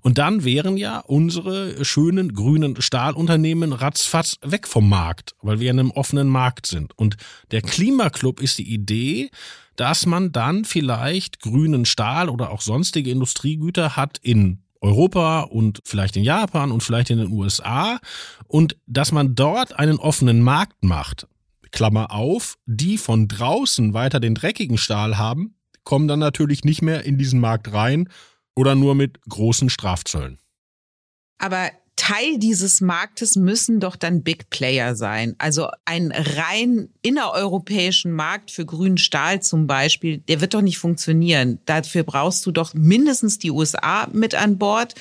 Und 0.00 0.16
dann 0.16 0.44
wären 0.44 0.78
ja 0.78 1.00
unsere 1.00 1.84
schönen 1.84 2.32
grünen 2.32 2.80
Stahlunternehmen 2.80 3.74
ratzfatz 3.74 4.38
weg 4.40 4.66
vom 4.66 4.88
Markt, 4.88 5.34
weil 5.42 5.60
wir 5.60 5.70
in 5.70 5.80
einem 5.80 5.90
offenen 5.90 6.28
Markt 6.28 6.66
sind. 6.66 6.96
Und 6.96 7.18
der 7.50 7.60
Klimaclub 7.60 8.40
ist 8.40 8.56
die 8.56 8.72
Idee, 8.72 9.30
dass 9.76 10.06
man 10.06 10.32
dann 10.32 10.64
vielleicht 10.64 11.40
grünen 11.40 11.84
Stahl 11.84 12.28
oder 12.28 12.50
auch 12.50 12.60
sonstige 12.60 13.10
Industriegüter 13.10 13.96
hat 13.96 14.18
in 14.18 14.62
Europa 14.80 15.40
und 15.42 15.80
vielleicht 15.84 16.16
in 16.16 16.24
Japan 16.24 16.70
und 16.70 16.82
vielleicht 16.82 17.10
in 17.10 17.18
den 17.18 17.32
USA 17.32 17.98
und 18.46 18.76
dass 18.86 19.12
man 19.12 19.34
dort 19.34 19.78
einen 19.78 19.98
offenen 19.98 20.42
Markt 20.42 20.84
macht. 20.84 21.26
Klammer 21.72 22.12
auf, 22.12 22.56
die 22.66 22.98
von 22.98 23.26
draußen 23.26 23.94
weiter 23.94 24.20
den 24.20 24.34
dreckigen 24.34 24.78
Stahl 24.78 25.18
haben, 25.18 25.56
kommen 25.82 26.06
dann 26.06 26.20
natürlich 26.20 26.64
nicht 26.64 26.82
mehr 26.82 27.04
in 27.04 27.18
diesen 27.18 27.40
Markt 27.40 27.72
rein 27.72 28.08
oder 28.54 28.74
nur 28.74 28.94
mit 28.94 29.20
großen 29.28 29.70
Strafzöllen. 29.70 30.38
Aber 31.38 31.70
Teil 32.04 32.38
dieses 32.38 32.82
Marktes 32.82 33.34
müssen 33.34 33.80
doch 33.80 33.96
dann 33.96 34.22
Big 34.22 34.50
Player 34.50 34.94
sein. 34.94 35.36
Also 35.38 35.68
ein 35.86 36.12
rein 36.12 36.90
innereuropäischen 37.00 38.12
Markt 38.12 38.50
für 38.50 38.66
grünen 38.66 38.98
Stahl 38.98 39.40
zum 39.40 39.66
Beispiel, 39.66 40.18
der 40.18 40.42
wird 40.42 40.52
doch 40.52 40.60
nicht 40.60 40.76
funktionieren. 40.76 41.60
Dafür 41.64 42.02
brauchst 42.02 42.44
du 42.44 42.50
doch 42.50 42.74
mindestens 42.74 43.38
die 43.38 43.50
USA 43.50 44.06
mit 44.12 44.34
an 44.34 44.58
Bord. 44.58 44.94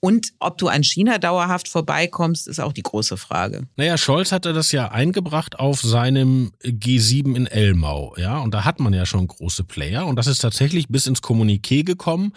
Und 0.00 0.32
ob 0.40 0.58
du 0.58 0.66
an 0.66 0.82
China 0.82 1.18
dauerhaft 1.18 1.68
vorbeikommst, 1.68 2.48
ist 2.48 2.58
auch 2.58 2.72
die 2.72 2.82
große 2.82 3.16
Frage. 3.16 3.68
Naja, 3.76 3.96
Scholz 3.96 4.32
hatte 4.32 4.52
das 4.52 4.72
ja 4.72 4.90
eingebracht 4.90 5.60
auf 5.60 5.82
seinem 5.82 6.50
G7 6.64 7.36
in 7.36 7.46
Elmau, 7.46 8.14
ja, 8.18 8.38
und 8.40 8.52
da 8.52 8.64
hat 8.64 8.80
man 8.80 8.92
ja 8.92 9.06
schon 9.06 9.26
große 9.28 9.62
Player 9.62 10.04
und 10.04 10.16
das 10.16 10.26
ist 10.26 10.40
tatsächlich 10.40 10.88
bis 10.88 11.06
ins 11.06 11.22
Kommuniqué 11.22 11.84
gekommen. 11.84 12.32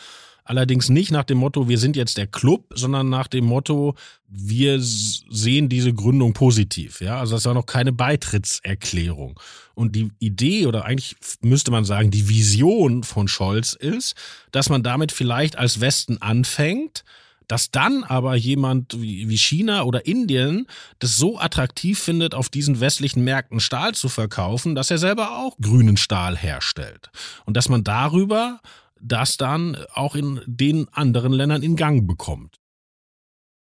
Allerdings 0.47 0.87
nicht 0.87 1.11
nach 1.11 1.25
dem 1.25 1.39
Motto, 1.39 1.67
wir 1.67 1.77
sind 1.77 1.97
jetzt 1.97 2.17
der 2.17 2.25
Club, 2.25 2.71
sondern 2.73 3.09
nach 3.09 3.27
dem 3.27 3.43
Motto, 3.43 3.95
wir 4.29 4.77
sehen 4.79 5.67
diese 5.67 5.93
Gründung 5.93 6.31
positiv. 6.31 7.01
Ja, 7.01 7.19
also 7.19 7.35
das 7.35 7.43
war 7.43 7.53
noch 7.53 7.65
keine 7.65 7.91
Beitrittserklärung. 7.91 9.37
Und 9.75 9.93
die 9.93 10.09
Idee 10.19 10.65
oder 10.65 10.85
eigentlich 10.85 11.17
müsste 11.41 11.69
man 11.69 11.83
sagen, 11.83 12.11
die 12.11 12.29
Vision 12.29 13.03
von 13.03 13.27
Scholz 13.27 13.73
ist, 13.73 14.15
dass 14.51 14.69
man 14.69 14.83
damit 14.83 15.11
vielleicht 15.11 15.57
als 15.57 15.81
Westen 15.81 16.21
anfängt, 16.21 17.03
dass 17.49 17.69
dann 17.69 18.05
aber 18.05 18.35
jemand 18.35 19.01
wie 19.01 19.37
China 19.37 19.83
oder 19.83 20.05
Indien 20.05 20.67
das 20.99 21.17
so 21.17 21.39
attraktiv 21.39 21.99
findet, 21.99 22.35
auf 22.35 22.47
diesen 22.47 22.79
westlichen 22.79 23.25
Märkten 23.25 23.59
Stahl 23.59 23.93
zu 23.95 24.07
verkaufen, 24.07 24.75
dass 24.75 24.91
er 24.91 24.97
selber 24.97 25.39
auch 25.39 25.57
grünen 25.61 25.97
Stahl 25.97 26.37
herstellt. 26.37 27.09
Und 27.45 27.57
dass 27.57 27.67
man 27.67 27.83
darüber 27.83 28.61
das 29.01 29.37
dann 29.37 29.77
auch 29.93 30.15
in 30.15 30.41
den 30.45 30.87
anderen 30.91 31.33
Ländern 31.33 31.63
in 31.63 31.75
Gang 31.75 32.07
bekommt. 32.07 32.57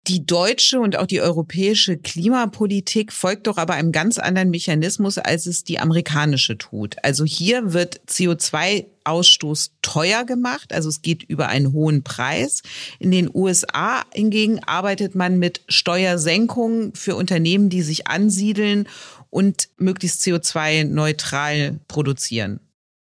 Die 0.09 0.25
deutsche 0.25 0.79
und 0.79 0.97
auch 0.97 1.07
die 1.07 1.21
europäische 1.21 1.97
Klimapolitik 1.97 3.13
folgt 3.13 3.49
doch 3.49 3.57
aber 3.57 3.75
einem 3.75 3.91
ganz 3.91 4.19
anderen 4.19 4.51
Mechanismus, 4.51 5.19
als 5.19 5.47
es 5.47 5.65
die 5.65 5.81
amerikanische 5.81 6.57
tut. 6.57 6.95
Also 7.03 7.25
hier 7.25 7.73
wird 7.73 8.03
CO2-Ausstoß 8.09 9.73
teuer 9.83 10.25
gemacht, 10.25 10.73
also 10.73 10.89
es 10.89 11.03
geht 11.03 11.25
über 11.25 11.49
einen 11.49 11.73
hohen 11.73 12.05
Preis. 12.05 12.63
In 13.01 13.11
den 13.11 13.29
USA 13.35 14.05
hingegen 14.15 14.63
arbeitet 14.63 15.17
man 15.17 15.41
mit 15.41 15.63
Steuersenkungen 15.69 16.95
für 16.95 17.17
Unternehmen, 17.17 17.69
die 17.69 17.83
sich 17.83 18.07
ansiedeln 18.07 18.89
und 19.31 19.71
möglichst 19.77 20.23
CO2-neutral 20.23 21.81
produzieren. 21.89 22.61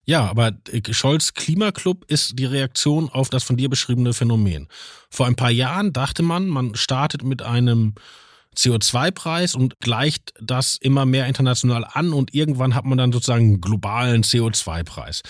Ja, 0.08 0.26
aber 0.30 0.54
äh, 0.72 0.82
Scholz 0.94 1.34
Klimaclub 1.34 2.06
ist 2.10 2.40
die 2.40 2.46
Reaktion 2.46 3.10
auf 3.10 3.30
das 3.30 3.44
von 3.44 3.58
dir 3.58 3.70
beschriebene 3.70 4.14
Phänomen. 4.14 4.70
Vor 5.10 5.28
ein 5.28 5.36
paar 5.36 5.52
Jahren 5.52 5.92
dachte 5.92 6.24
man, 6.24 6.48
man 6.48 6.76
startet 6.76 7.24
mit 7.24 7.42
einem 7.42 7.94
CO2-Preis 8.56 9.54
und 9.54 9.80
gleicht 9.82 10.34
das 10.42 10.78
immer 10.78 11.06
mehr 11.06 11.28
international 11.28 11.86
an 11.86 12.14
und 12.14 12.34
irgendwann 12.34 12.74
hat 12.74 12.86
man 12.86 12.98
dann 12.98 13.12
sozusagen 13.12 13.46
einen 13.46 13.62
globalen 13.62 14.24
CO2-Preis. 14.24 15.22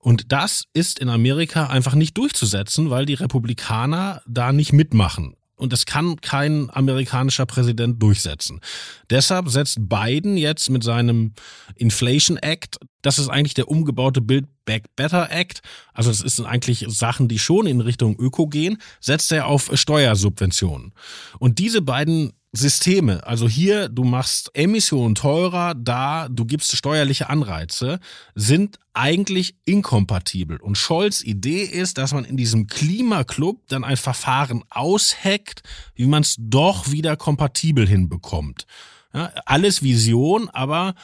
Und 0.00 0.32
das 0.32 0.64
ist 0.74 0.98
in 0.98 1.08
Amerika 1.08 1.68
einfach 1.68 1.94
nicht 1.94 2.18
durchzusetzen, 2.18 2.90
weil 2.90 3.06
die 3.06 3.14
Republikaner 3.14 4.20
da 4.26 4.52
nicht 4.52 4.72
mitmachen. 4.72 5.36
Und 5.56 5.72
das 5.72 5.86
kann 5.86 6.20
kein 6.20 6.68
amerikanischer 6.70 7.46
Präsident 7.46 8.02
durchsetzen. 8.02 8.60
Deshalb 9.08 9.48
setzt 9.48 9.88
Biden 9.88 10.36
jetzt 10.36 10.68
mit 10.68 10.82
seinem 10.82 11.32
Inflation 11.76 12.36
Act, 12.38 12.78
das 13.02 13.18
ist 13.18 13.28
eigentlich 13.28 13.54
der 13.54 13.68
umgebaute 13.68 14.20
Build 14.20 14.46
Back 14.64 14.84
Better 14.96 15.30
Act, 15.30 15.60
also 15.92 16.10
das 16.10 16.20
sind 16.20 16.46
eigentlich 16.46 16.86
Sachen, 16.88 17.28
die 17.28 17.38
schon 17.38 17.66
in 17.66 17.80
Richtung 17.80 18.16
Öko 18.18 18.46
gehen, 18.46 18.78
setzt 19.00 19.30
er 19.30 19.46
auf 19.46 19.70
Steuersubventionen. 19.74 20.92
Und 21.38 21.58
diese 21.58 21.82
beiden 21.82 22.32
Systeme, 22.56 23.26
also 23.26 23.48
hier, 23.48 23.88
du 23.88 24.04
machst 24.04 24.50
Emissionen 24.54 25.16
teurer, 25.16 25.74
da 25.74 26.28
du 26.28 26.44
gibst 26.44 26.76
steuerliche 26.76 27.28
Anreize, 27.28 27.98
sind 28.34 28.78
eigentlich 28.92 29.56
inkompatibel. 29.64 30.58
Und 30.58 30.78
Scholz 30.78 31.22
Idee 31.22 31.62
ist, 31.64 31.98
dass 31.98 32.12
man 32.12 32.24
in 32.24 32.36
diesem 32.36 32.68
Klimaclub 32.68 33.66
dann 33.68 33.82
ein 33.82 33.96
Verfahren 33.96 34.62
ausheckt, 34.70 35.62
wie 35.96 36.06
man 36.06 36.22
es 36.22 36.36
doch 36.38 36.92
wieder 36.92 37.16
kompatibel 37.16 37.88
hinbekommt. 37.88 38.66
Ja, 39.12 39.32
alles 39.46 39.82
Vision, 39.82 40.48
aber 40.50 40.94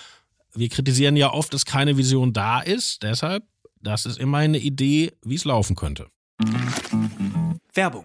wir 0.54 0.68
kritisieren 0.68 1.16
ja 1.16 1.32
oft, 1.32 1.52
dass 1.52 1.64
keine 1.64 1.96
Vision 1.96 2.32
da 2.32 2.60
ist. 2.60 3.02
Deshalb, 3.02 3.44
das 3.82 4.06
ist 4.06 4.18
immer 4.18 4.38
eine 4.38 4.58
Idee, 4.58 5.12
wie 5.24 5.34
es 5.34 5.44
laufen 5.44 5.74
könnte. 5.74 6.06
Werbung 7.74 8.04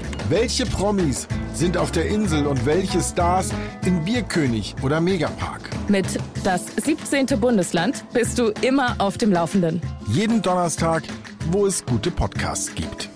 Welche 0.31 0.65
Promis 0.65 1.27
sind 1.53 1.75
auf 1.75 1.91
der 1.91 2.05
Insel 2.05 2.47
und 2.47 2.65
welche 2.65 3.01
Stars 3.01 3.49
in 3.85 4.05
Bierkönig 4.05 4.75
oder 4.81 5.01
Megapark? 5.01 5.69
Mit 5.89 6.05
das 6.45 6.67
17. 6.77 7.25
Bundesland 7.37 8.05
bist 8.13 8.39
du 8.39 8.53
immer 8.61 8.95
auf 8.99 9.17
dem 9.17 9.33
Laufenden. 9.33 9.81
Jeden 10.07 10.41
Donnerstag, 10.41 11.03
wo 11.49 11.65
es 11.65 11.85
gute 11.85 12.11
Podcasts 12.11 12.73
gibt. 12.73 13.09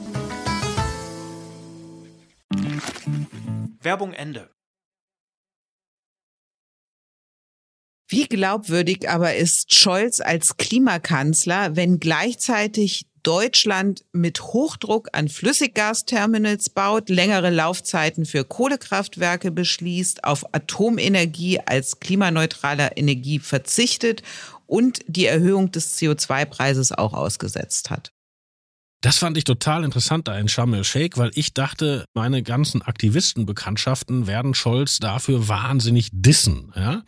Werbung 3.80 4.12
Ende. 4.12 4.50
Wie 8.10 8.28
glaubwürdig 8.28 9.10
aber 9.10 9.36
ist 9.36 9.74
Scholz 9.74 10.20
als 10.20 10.58
Klimakanzler, 10.58 11.78
wenn 11.78 12.02
gleichzeitig 12.02 13.06
Deutschland 13.26 14.06
mit 14.12 14.40
Hochdruck 14.40 15.10
an 15.14 15.30
Flüssiggasterminals 15.30 16.70
baut, 16.70 17.10
längere 17.10 17.50
Laufzeiten 17.50 18.24
für 18.26 18.44
Kohlekraftwerke 18.44 19.50
beschließt, 19.50 20.24
auf 20.24 20.46
Atomenergie 20.54 21.60
als 21.60 22.00
klimaneutraler 22.00 22.98
Energie 22.98 23.40
verzichtet 23.40 24.22
und 24.68 25.00
die 25.08 25.26
Erhöhung 25.26 25.72
des 25.72 25.98
CO2-Preises 25.98 26.92
auch 26.92 27.14
ausgesetzt 27.14 27.90
hat. 27.90 28.15
Das 29.02 29.20
fand 29.20 29.38
ich 29.38 29.44
total 29.44 29.84
interessant 29.84 30.28
da 30.28 30.38
in 30.38 30.48
Sharm 30.48 30.74
el-Sheikh, 30.74 31.20
weil 31.20 31.30
ich 31.36 31.54
dachte, 31.54 32.06
meine 32.16 32.42
ganzen 32.42 32.82
Aktivistenbekanntschaften 32.82 34.26
werden 34.26 34.56
Scholz 34.56 34.98
dafür 34.98 35.48
wahnsinnig 35.48 36.10
dissen. 36.12 36.72
Ja? 36.76 37.04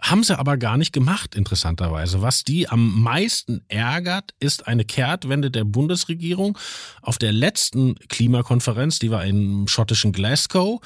Haben 0.00 0.22
sie 0.22 0.38
aber 0.38 0.56
gar 0.58 0.76
nicht 0.76 0.92
gemacht, 0.92 1.34
interessanterweise. 1.34 2.22
Was 2.22 2.44
die 2.44 2.68
am 2.68 3.02
meisten 3.02 3.62
ärgert, 3.66 4.32
ist 4.38 4.68
eine 4.68 4.84
Kehrtwende 4.84 5.50
der 5.50 5.64
Bundesregierung. 5.64 6.56
Auf 7.02 7.18
der 7.18 7.32
letzten 7.32 7.96
Klimakonferenz, 8.08 9.00
die 9.00 9.10
war 9.10 9.24
im 9.24 9.66
schottischen 9.66 10.12
Glasgow, 10.12 10.80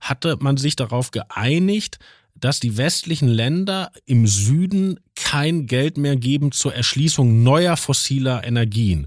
hatte 0.00 0.36
man 0.40 0.58
sich 0.58 0.76
darauf 0.76 1.10
geeinigt, 1.10 1.98
dass 2.42 2.58
die 2.58 2.76
westlichen 2.76 3.28
Länder 3.28 3.92
im 4.04 4.26
Süden 4.26 4.98
kein 5.14 5.66
Geld 5.66 5.96
mehr 5.96 6.16
geben 6.16 6.50
zur 6.50 6.74
Erschließung 6.74 7.44
neuer 7.44 7.76
fossiler 7.76 8.44
Energien. 8.44 9.06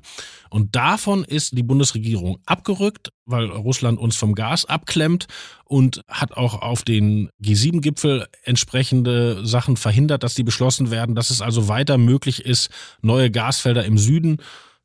Und 0.49 0.75
davon 0.75 1.25
ist 1.25 1.57
die 1.57 1.63
Bundesregierung 1.63 2.39
abgerückt, 2.45 3.09
weil 3.25 3.47
Russland 3.47 3.99
uns 3.99 4.15
vom 4.15 4.35
Gas 4.35 4.63
abklemmt 4.63 5.27
und 5.65 6.01
hat 6.07 6.31
auch 6.31 6.61
auf 6.61 6.83
den 6.83 7.29
G7-Gipfel 7.43 8.25
entsprechende 8.43 9.45
Sachen 9.45 9.75
verhindert, 9.75 10.23
dass 10.23 10.33
die 10.33 10.43
beschlossen 10.43 10.89
werden, 10.89 11.13
dass 11.13 11.29
es 11.29 11.41
also 11.41 11.67
weiter 11.67 11.97
möglich 11.97 12.45
ist, 12.45 12.69
neue 13.01 13.29
Gasfelder 13.29 13.83
im 13.83 13.97
Süden 13.97 14.37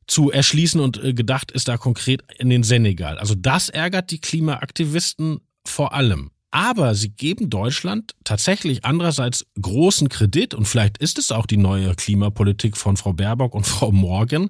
zu 0.07 0.29
erschließen 0.29 0.81
und 0.81 1.01
äh, 1.01 1.13
gedacht 1.13 1.51
ist 1.51 1.69
da 1.69 1.77
konkret 1.77 2.21
in 2.37 2.49
den 2.49 2.63
Senegal. 2.63 3.17
Also 3.17 3.33
das 3.33 3.69
ärgert 3.69 4.11
die 4.11 4.19
Klimaaktivisten 4.19 5.39
vor 5.65 5.93
allem. 5.93 6.30
Aber 6.51 6.95
sie 6.95 7.09
geben 7.09 7.49
Deutschland 7.49 8.13
tatsächlich 8.25 8.83
andererseits 8.83 9.45
großen 9.61 10.09
Kredit, 10.09 10.53
und 10.53 10.67
vielleicht 10.67 10.97
ist 10.97 11.17
es 11.17 11.31
auch 11.31 11.45
die 11.45 11.55
neue 11.55 11.95
Klimapolitik 11.95 12.75
von 12.75 12.97
Frau 12.97 13.13
Baerbock 13.13 13.55
und 13.55 13.65
Frau 13.67 13.93
Morgan, 13.93 14.49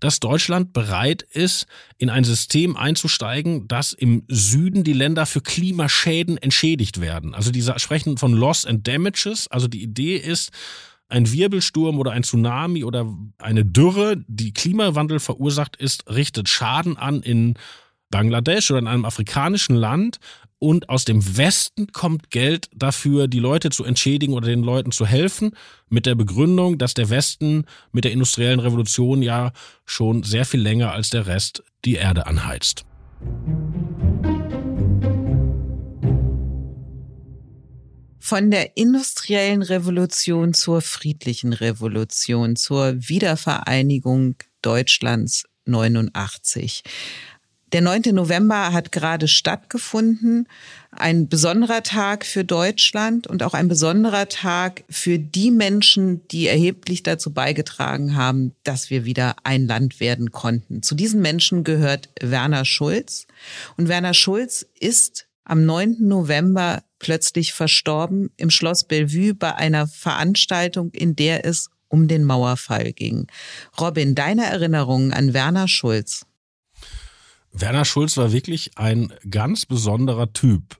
dass 0.00 0.18
Deutschland 0.18 0.72
bereit 0.72 1.22
ist, 1.22 1.66
in 1.98 2.10
ein 2.10 2.24
System 2.24 2.76
einzusteigen, 2.76 3.68
dass 3.68 3.92
im 3.92 4.24
Süden 4.28 4.82
die 4.82 4.92
Länder 4.92 5.24
für 5.24 5.40
Klimaschäden 5.40 6.36
entschädigt 6.36 7.00
werden. 7.00 7.32
Also 7.32 7.52
die 7.52 7.62
sprechen 7.76 8.18
von 8.18 8.32
Loss 8.32 8.66
and 8.66 8.86
Damages. 8.86 9.46
Also 9.48 9.68
die 9.68 9.82
Idee 9.82 10.16
ist, 10.16 10.50
ein 11.08 11.30
Wirbelsturm 11.30 12.00
oder 12.00 12.10
ein 12.10 12.24
Tsunami 12.24 12.82
oder 12.82 13.06
eine 13.38 13.64
Dürre, 13.64 14.16
die 14.26 14.52
Klimawandel 14.52 15.20
verursacht 15.20 15.76
ist, 15.76 16.10
richtet 16.10 16.48
Schaden 16.48 16.96
an 16.96 17.22
in 17.22 17.54
Bangladesch 18.10 18.70
oder 18.70 18.80
in 18.80 18.88
einem 18.88 19.04
afrikanischen 19.04 19.76
Land 19.76 20.18
und 20.58 20.88
aus 20.88 21.04
dem 21.04 21.36
Westen 21.36 21.92
kommt 21.92 22.30
Geld 22.30 22.70
dafür, 22.74 23.28
die 23.28 23.38
Leute 23.38 23.70
zu 23.70 23.84
entschädigen 23.84 24.34
oder 24.34 24.46
den 24.46 24.62
Leuten 24.62 24.90
zu 24.90 25.06
helfen, 25.06 25.52
mit 25.88 26.06
der 26.06 26.14
Begründung, 26.14 26.78
dass 26.78 26.94
der 26.94 27.10
Westen 27.10 27.66
mit 27.92 28.04
der 28.04 28.12
industriellen 28.12 28.60
Revolution 28.60 29.22
ja 29.22 29.52
schon 29.84 30.22
sehr 30.22 30.44
viel 30.44 30.60
länger 30.60 30.92
als 30.92 31.10
der 31.10 31.26
Rest 31.26 31.62
die 31.84 31.94
Erde 31.94 32.26
anheizt. 32.26 32.84
Von 38.18 38.50
der 38.50 38.76
industriellen 38.76 39.62
Revolution 39.62 40.52
zur 40.52 40.80
friedlichen 40.80 41.52
Revolution, 41.52 42.56
zur 42.56 42.94
Wiedervereinigung 42.96 44.34
Deutschlands 44.62 45.44
89. 45.66 46.82
Der 47.72 47.80
9. 47.80 48.02
November 48.12 48.72
hat 48.72 48.92
gerade 48.92 49.26
stattgefunden. 49.26 50.46
Ein 50.92 51.28
besonderer 51.28 51.82
Tag 51.82 52.24
für 52.24 52.44
Deutschland 52.44 53.26
und 53.26 53.42
auch 53.42 53.54
ein 53.54 53.66
besonderer 53.66 54.28
Tag 54.28 54.84
für 54.88 55.18
die 55.18 55.50
Menschen, 55.50 56.26
die 56.28 56.46
erheblich 56.46 57.02
dazu 57.02 57.32
beigetragen 57.32 58.14
haben, 58.14 58.54
dass 58.62 58.88
wir 58.88 59.04
wieder 59.04 59.34
ein 59.42 59.66
Land 59.66 59.98
werden 59.98 60.30
konnten. 60.30 60.82
Zu 60.82 60.94
diesen 60.94 61.20
Menschen 61.20 61.64
gehört 61.64 62.08
Werner 62.20 62.64
Schulz. 62.64 63.26
Und 63.76 63.88
Werner 63.88 64.14
Schulz 64.14 64.64
ist 64.78 65.26
am 65.44 65.66
9. 65.66 65.96
November 66.00 66.84
plötzlich 67.00 67.52
verstorben 67.52 68.30
im 68.36 68.50
Schloss 68.50 68.84
Bellevue 68.84 69.34
bei 69.34 69.54
einer 69.56 69.88
Veranstaltung, 69.88 70.90
in 70.92 71.16
der 71.16 71.44
es 71.44 71.68
um 71.88 72.06
den 72.06 72.24
Mauerfall 72.24 72.92
ging. 72.92 73.26
Robin, 73.80 74.14
deine 74.14 74.44
Erinnerungen 74.44 75.12
an 75.12 75.34
Werner 75.34 75.66
Schulz? 75.66 76.26
Werner 77.58 77.84
Schulz 77.84 78.16
war 78.16 78.32
wirklich 78.32 78.72
ein 78.76 79.12
ganz 79.30 79.64
besonderer 79.64 80.32
Typ. 80.32 80.76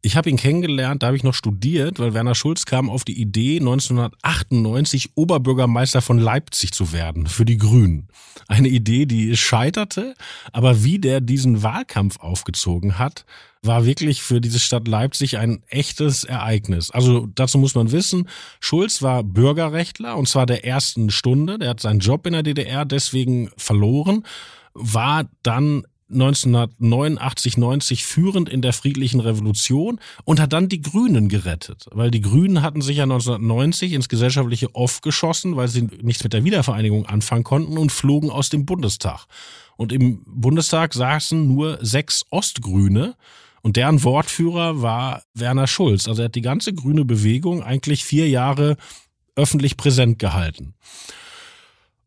Ich 0.00 0.16
habe 0.16 0.30
ihn 0.30 0.36
kennengelernt, 0.36 1.02
da 1.02 1.08
habe 1.08 1.16
ich 1.16 1.24
noch 1.24 1.34
studiert, 1.34 1.98
weil 1.98 2.14
Werner 2.14 2.36
Schulz 2.36 2.64
kam 2.66 2.88
auf 2.88 3.04
die 3.04 3.20
Idee, 3.20 3.58
1998 3.58 5.16
Oberbürgermeister 5.16 6.00
von 6.02 6.18
Leipzig 6.18 6.72
zu 6.72 6.92
werden 6.92 7.26
für 7.26 7.44
die 7.44 7.58
Grünen. 7.58 8.08
Eine 8.46 8.68
Idee, 8.68 9.06
die 9.06 9.36
scheiterte, 9.36 10.14
aber 10.52 10.84
wie 10.84 11.00
der 11.00 11.20
diesen 11.20 11.62
Wahlkampf 11.64 12.20
aufgezogen 12.20 12.98
hat, 12.98 13.24
war 13.62 13.86
wirklich 13.86 14.22
für 14.22 14.40
diese 14.40 14.60
Stadt 14.60 14.86
Leipzig 14.86 15.36
ein 15.38 15.62
echtes 15.68 16.22
Ereignis. 16.22 16.92
Also 16.92 17.26
dazu 17.34 17.58
muss 17.58 17.74
man 17.74 17.90
wissen, 17.90 18.28
Schulz 18.60 19.02
war 19.02 19.24
Bürgerrechtler 19.24 20.16
und 20.16 20.28
zwar 20.28 20.46
der 20.46 20.64
ersten 20.64 21.10
Stunde. 21.10 21.58
Der 21.58 21.70
hat 21.70 21.80
seinen 21.80 21.98
Job 21.98 22.24
in 22.26 22.34
der 22.34 22.44
DDR 22.44 22.84
deswegen 22.84 23.50
verloren, 23.56 24.24
war 24.78 25.28
dann 25.42 25.84
1989, 26.10 27.58
90 27.58 28.04
führend 28.04 28.48
in 28.48 28.62
der 28.62 28.72
friedlichen 28.72 29.20
Revolution 29.20 30.00
und 30.24 30.40
hat 30.40 30.54
dann 30.54 30.68
die 30.68 30.80
Grünen 30.80 31.28
gerettet. 31.28 31.86
Weil 31.90 32.10
die 32.10 32.22
Grünen 32.22 32.62
hatten 32.62 32.80
sich 32.80 32.96
ja 32.96 33.02
1990 33.02 33.92
ins 33.92 34.08
gesellschaftliche 34.08 34.74
Off 34.74 35.02
geschossen, 35.02 35.56
weil 35.56 35.68
sie 35.68 35.82
nichts 36.02 36.24
mit 36.24 36.32
der 36.32 36.44
Wiedervereinigung 36.44 37.04
anfangen 37.04 37.44
konnten 37.44 37.76
und 37.76 37.92
flogen 37.92 38.30
aus 38.30 38.48
dem 38.48 38.64
Bundestag. 38.64 39.26
Und 39.76 39.92
im 39.92 40.22
Bundestag 40.26 40.94
saßen 40.94 41.46
nur 41.46 41.78
sechs 41.82 42.24
Ostgrüne 42.30 43.14
und 43.60 43.76
deren 43.76 44.02
Wortführer 44.02 44.80
war 44.80 45.22
Werner 45.34 45.66
Schulz. 45.66 46.08
Also 46.08 46.22
er 46.22 46.26
hat 46.26 46.34
die 46.34 46.40
ganze 46.40 46.72
grüne 46.72 47.04
Bewegung 47.04 47.62
eigentlich 47.62 48.04
vier 48.04 48.28
Jahre 48.28 48.76
öffentlich 49.36 49.76
präsent 49.76 50.18
gehalten. 50.18 50.74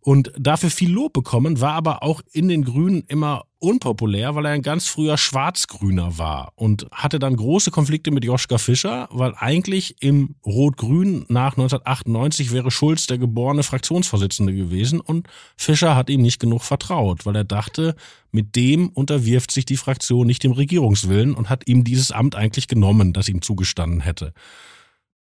Und 0.04 0.32
dafür 0.36 0.72
viel 0.72 0.92
Lob 0.92 1.14
bekommen, 1.14 1.62
war 1.62 1.74
aber 1.74 2.02
auch 2.02 2.22
in 2.32 2.48
den 2.48 2.64
Grünen 2.66 3.04
immer 3.08 3.44
unpopulär, 3.60 4.34
weil 4.34 4.46
er 4.46 4.54
ein 4.54 4.64
ganz 4.64 4.88
früher 4.88 5.16
Schwarz-Grüner 5.16 6.18
war 6.18 6.54
und 6.56 6.88
hatte 6.92 7.20
dann 7.20 7.36
große 7.36 7.70
Konflikte 7.70 8.10
mit 8.10 8.26
Joschka 8.26 8.58
Fischer, 8.58 9.08
weil 9.12 9.36
eigentlich 9.38 10.02
im 10.02 10.34
Rot-Grün 10.44 11.26
nach 11.30 11.52
1998 11.52 12.52
wäre 12.52 12.72
Schulz 12.72 13.06
der 13.06 13.20
geborene 13.20 13.62
Fraktionsvorsitzende 13.62 14.56
gewesen 14.56 15.00
und 15.00 15.28
Fischer 15.56 15.96
hat 15.96 16.10
ihm 16.10 16.24
nicht 16.24 16.40
genug 16.40 16.64
vertraut, 16.64 17.28
weil 17.28 17.36
er 17.36 17.44
dachte, 17.44 17.96
mit 18.32 18.56
dem 18.56 18.90
unterwirft 18.90 19.52
sich 19.52 19.66
die 19.66 19.78
Fraktion 19.78 20.26
nicht 20.26 20.44
dem 20.44 20.54
Regierungswillen 20.54 21.36
und 21.36 21.52
hat 21.52 21.68
ihm 21.68 21.84
dieses 21.84 22.12
Amt 22.12 22.36
eigentlich 22.36 22.68
genommen, 22.68 23.14
das 23.14 23.30
ihm 23.30 23.44
zugestanden 23.44 24.02
hätte. 24.02 24.34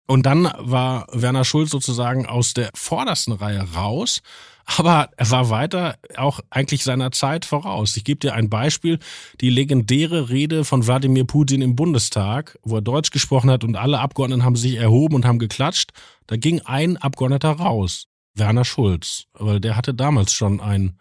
Und 0.07 0.27
dann 0.27 0.53
war 0.59 1.07
Werner 1.13 1.45
Schulz 1.45 1.71
sozusagen 1.71 2.27
aus 2.27 2.55
der 2.55 2.71
vordersten 2.75 3.33
Reihe 3.33 3.67
raus, 3.75 4.21
aber 4.65 5.11
er 5.17 5.31
war 5.31 5.51
weiter 5.51 5.97
auch 6.17 6.41
eigentlich 6.51 6.85
seiner 6.85 7.11
Zeit 7.13 7.45
voraus. 7.45 7.97
Ich 7.97 8.05
gebe 8.05 8.21
dir 8.21 8.35
ein 8.35 8.49
Beispiel, 8.49 8.99
die 9.41 9.51
legendäre 9.51 10.31
Rede 10.31 10.65
von 10.65 10.87
Wladimir 10.87 11.25
Putin 11.25 11.63
im 11.63 11.77
Bundestag, 11.77 12.59
wo 12.63 12.77
er 12.77 12.83
Deutsch 12.83 13.11
gesprochen 13.11 13.51
hat 13.51 13.65
und 13.65 13.77
alle 13.77 13.99
Abgeordneten 13.99 14.45
haben 14.45 14.57
sich 14.57 14.77
erhoben 14.77 15.15
und 15.15 15.25
haben 15.25 15.39
geklatscht. 15.39 15.91
Da 16.27 16.37
ging 16.37 16.61
ein 16.61 16.97
Abgeordneter 16.97 17.51
raus, 17.51 18.07
Werner 18.35 18.65
Schulz, 18.65 19.25
weil 19.35 19.61
der 19.61 19.77
hatte 19.77 19.95
damals 19.95 20.33
schon 20.33 20.61
ein 20.61 20.99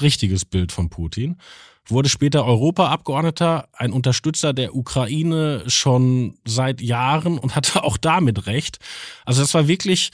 richtiges 0.00 0.44
Bild 0.44 0.72
von 0.72 0.90
Putin 0.90 1.36
wurde 1.86 2.08
später 2.08 2.44
Europaabgeordneter, 2.44 3.68
ein 3.72 3.92
Unterstützer 3.92 4.52
der 4.52 4.74
Ukraine 4.74 5.64
schon 5.66 6.38
seit 6.44 6.80
Jahren 6.80 7.38
und 7.38 7.56
hatte 7.56 7.82
auch 7.84 7.96
damit 7.96 8.46
recht. 8.46 8.78
Also 9.24 9.42
das 9.42 9.54
war 9.54 9.68
wirklich 9.68 10.10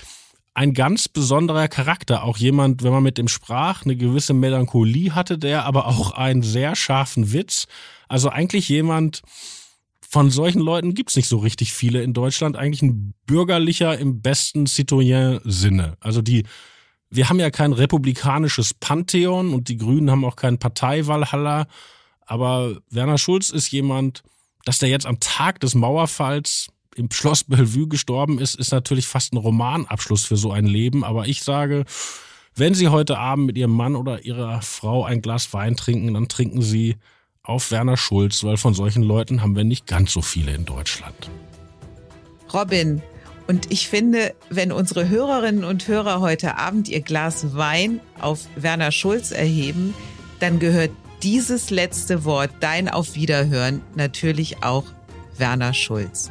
ein 0.59 0.75
ganz 0.75 1.07
besonderer 1.07 1.69
Charakter. 1.69 2.25
Auch 2.25 2.37
jemand, 2.37 2.83
wenn 2.83 2.91
man 2.91 3.05
mit 3.05 3.17
ihm 3.21 3.29
sprach, 3.29 3.85
eine 3.85 3.95
gewisse 3.95 4.35
Melancholie 4.35 5.15
hatte 5.15 5.39
der, 5.39 5.65
aber 5.65 5.87
auch 5.87 6.11
einen 6.11 6.43
sehr 6.43 6.75
scharfen 6.75 7.33
Witz. 7.33 7.69
Also 8.09 8.29
eigentlich 8.29 8.69
jemand, 8.69 9.23
von 10.01 10.31
solchen 10.31 10.61
Leuten 10.61 10.95
gibt's 10.95 11.15
nicht 11.15 11.29
so 11.29 11.39
richtig 11.39 11.73
viele 11.73 12.03
in 12.03 12.13
Deutschland. 12.13 12.57
Eigentlich 12.57 12.83
ein 12.83 13.15
bürgerlicher 13.25 13.97
im 13.99 14.21
besten 14.21 14.67
Citoyen-Sinne. 14.67 15.97
Also 16.01 16.23
die 16.23 16.43
wir 17.09 17.29
haben 17.29 17.39
ja 17.39 17.51
kein 17.51 17.73
republikanisches 17.73 18.75
Pantheon 18.75 19.55
und 19.55 19.69
die 19.69 19.79
Grünen 19.79 20.11
haben 20.11 20.25
auch 20.25 20.37
keinen 20.37 20.59
Parteiwalhalla. 20.59 21.67
Aber 22.27 22.79
Werner 22.91 23.17
Schulz 23.17 23.51
ist 23.51 23.71
jemand, 23.71 24.25
dass 24.65 24.79
der 24.79 24.89
jetzt 24.89 25.07
am 25.07 25.21
Tag 25.21 25.61
des 25.61 25.77
Mauerfalls 25.77 26.69
im 26.99 27.11
Schloss 27.11 27.45
Bellevue 27.45 27.89
gestorben 27.89 28.39
ist, 28.39 28.55
ist 28.55 28.73
natürlich 28.73 29.07
fast 29.07 29.33
ein 29.33 29.39
Romanabschluss 29.39 30.25
für 30.25 30.37
so 30.37 30.53
ein 30.53 30.67
Leben. 30.67 31.05
Aber 31.05 31.29
ich 31.29 31.43
sage, 31.43 31.85
wenn 32.55 32.75
Sie 32.75 32.89
heute 32.89 33.19
Abend 33.19 33.47
mit 33.47 33.57
Ihrem 33.57 33.73
Mann 33.73 33.97
oder 33.97 34.25
Ihrer 34.25 34.61
Frau 34.63 35.05
ein 35.05 35.23
Glas 35.23 35.53
Wein 35.53 35.77
trinken, 35.77 36.15
dann 36.15 36.29
trinken 36.29 36.63
Sie 36.63 36.97
auf 37.43 37.71
Werner 37.71 37.97
Schulz, 37.97 38.45
weil 38.45 38.57
von 38.57 38.75
solchen 38.75 39.03
Leuten 39.03 39.43
haben 39.43 39.57
wir 39.57 39.65
nicht 39.65 39.87
ganz 39.87 40.13
so 40.13 40.21
viele 40.21 40.53
in 40.53 40.65
Deutschland. 40.65 41.31
Robin, 42.53 43.03
und 43.47 43.73
ich 43.73 43.89
finde, 43.89 44.35
wenn 44.51 44.73
unsere 44.73 45.09
Hörerinnen 45.09 45.65
und 45.65 45.89
Hörer 45.89 46.21
heute 46.21 46.59
Abend 46.59 46.89
ihr 46.89 47.01
Glas 47.01 47.57
Wein 47.57 48.01
auf 48.21 48.47
Werner 48.57 48.93
Schulz 48.93 49.31
erheben, 49.31 49.95
dann 50.41 50.59
gehört 50.59 50.91
dieses 51.23 51.71
letzte 51.71 52.25
Wort, 52.25 52.51
dein 52.61 52.89
Auf 52.89 53.15
Wiederhören, 53.15 53.81
natürlich 53.95 54.63
auch 54.63 54.85
Werner 55.37 55.73
Schulz. 55.73 56.31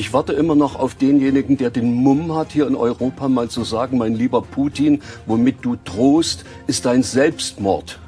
Ich 0.00 0.14
warte 0.14 0.32
immer 0.32 0.54
noch 0.54 0.76
auf 0.76 0.94
denjenigen, 0.94 1.58
der 1.58 1.68
den 1.68 1.92
Mumm 1.92 2.34
hat, 2.34 2.52
hier 2.52 2.66
in 2.66 2.74
Europa 2.74 3.28
mal 3.28 3.50
zu 3.50 3.64
sagen, 3.64 3.98
mein 3.98 4.14
lieber 4.14 4.40
Putin, 4.40 5.02
womit 5.26 5.56
du 5.60 5.76
drohst, 5.84 6.46
ist 6.66 6.86
dein 6.86 7.02
Selbstmord. 7.02 7.98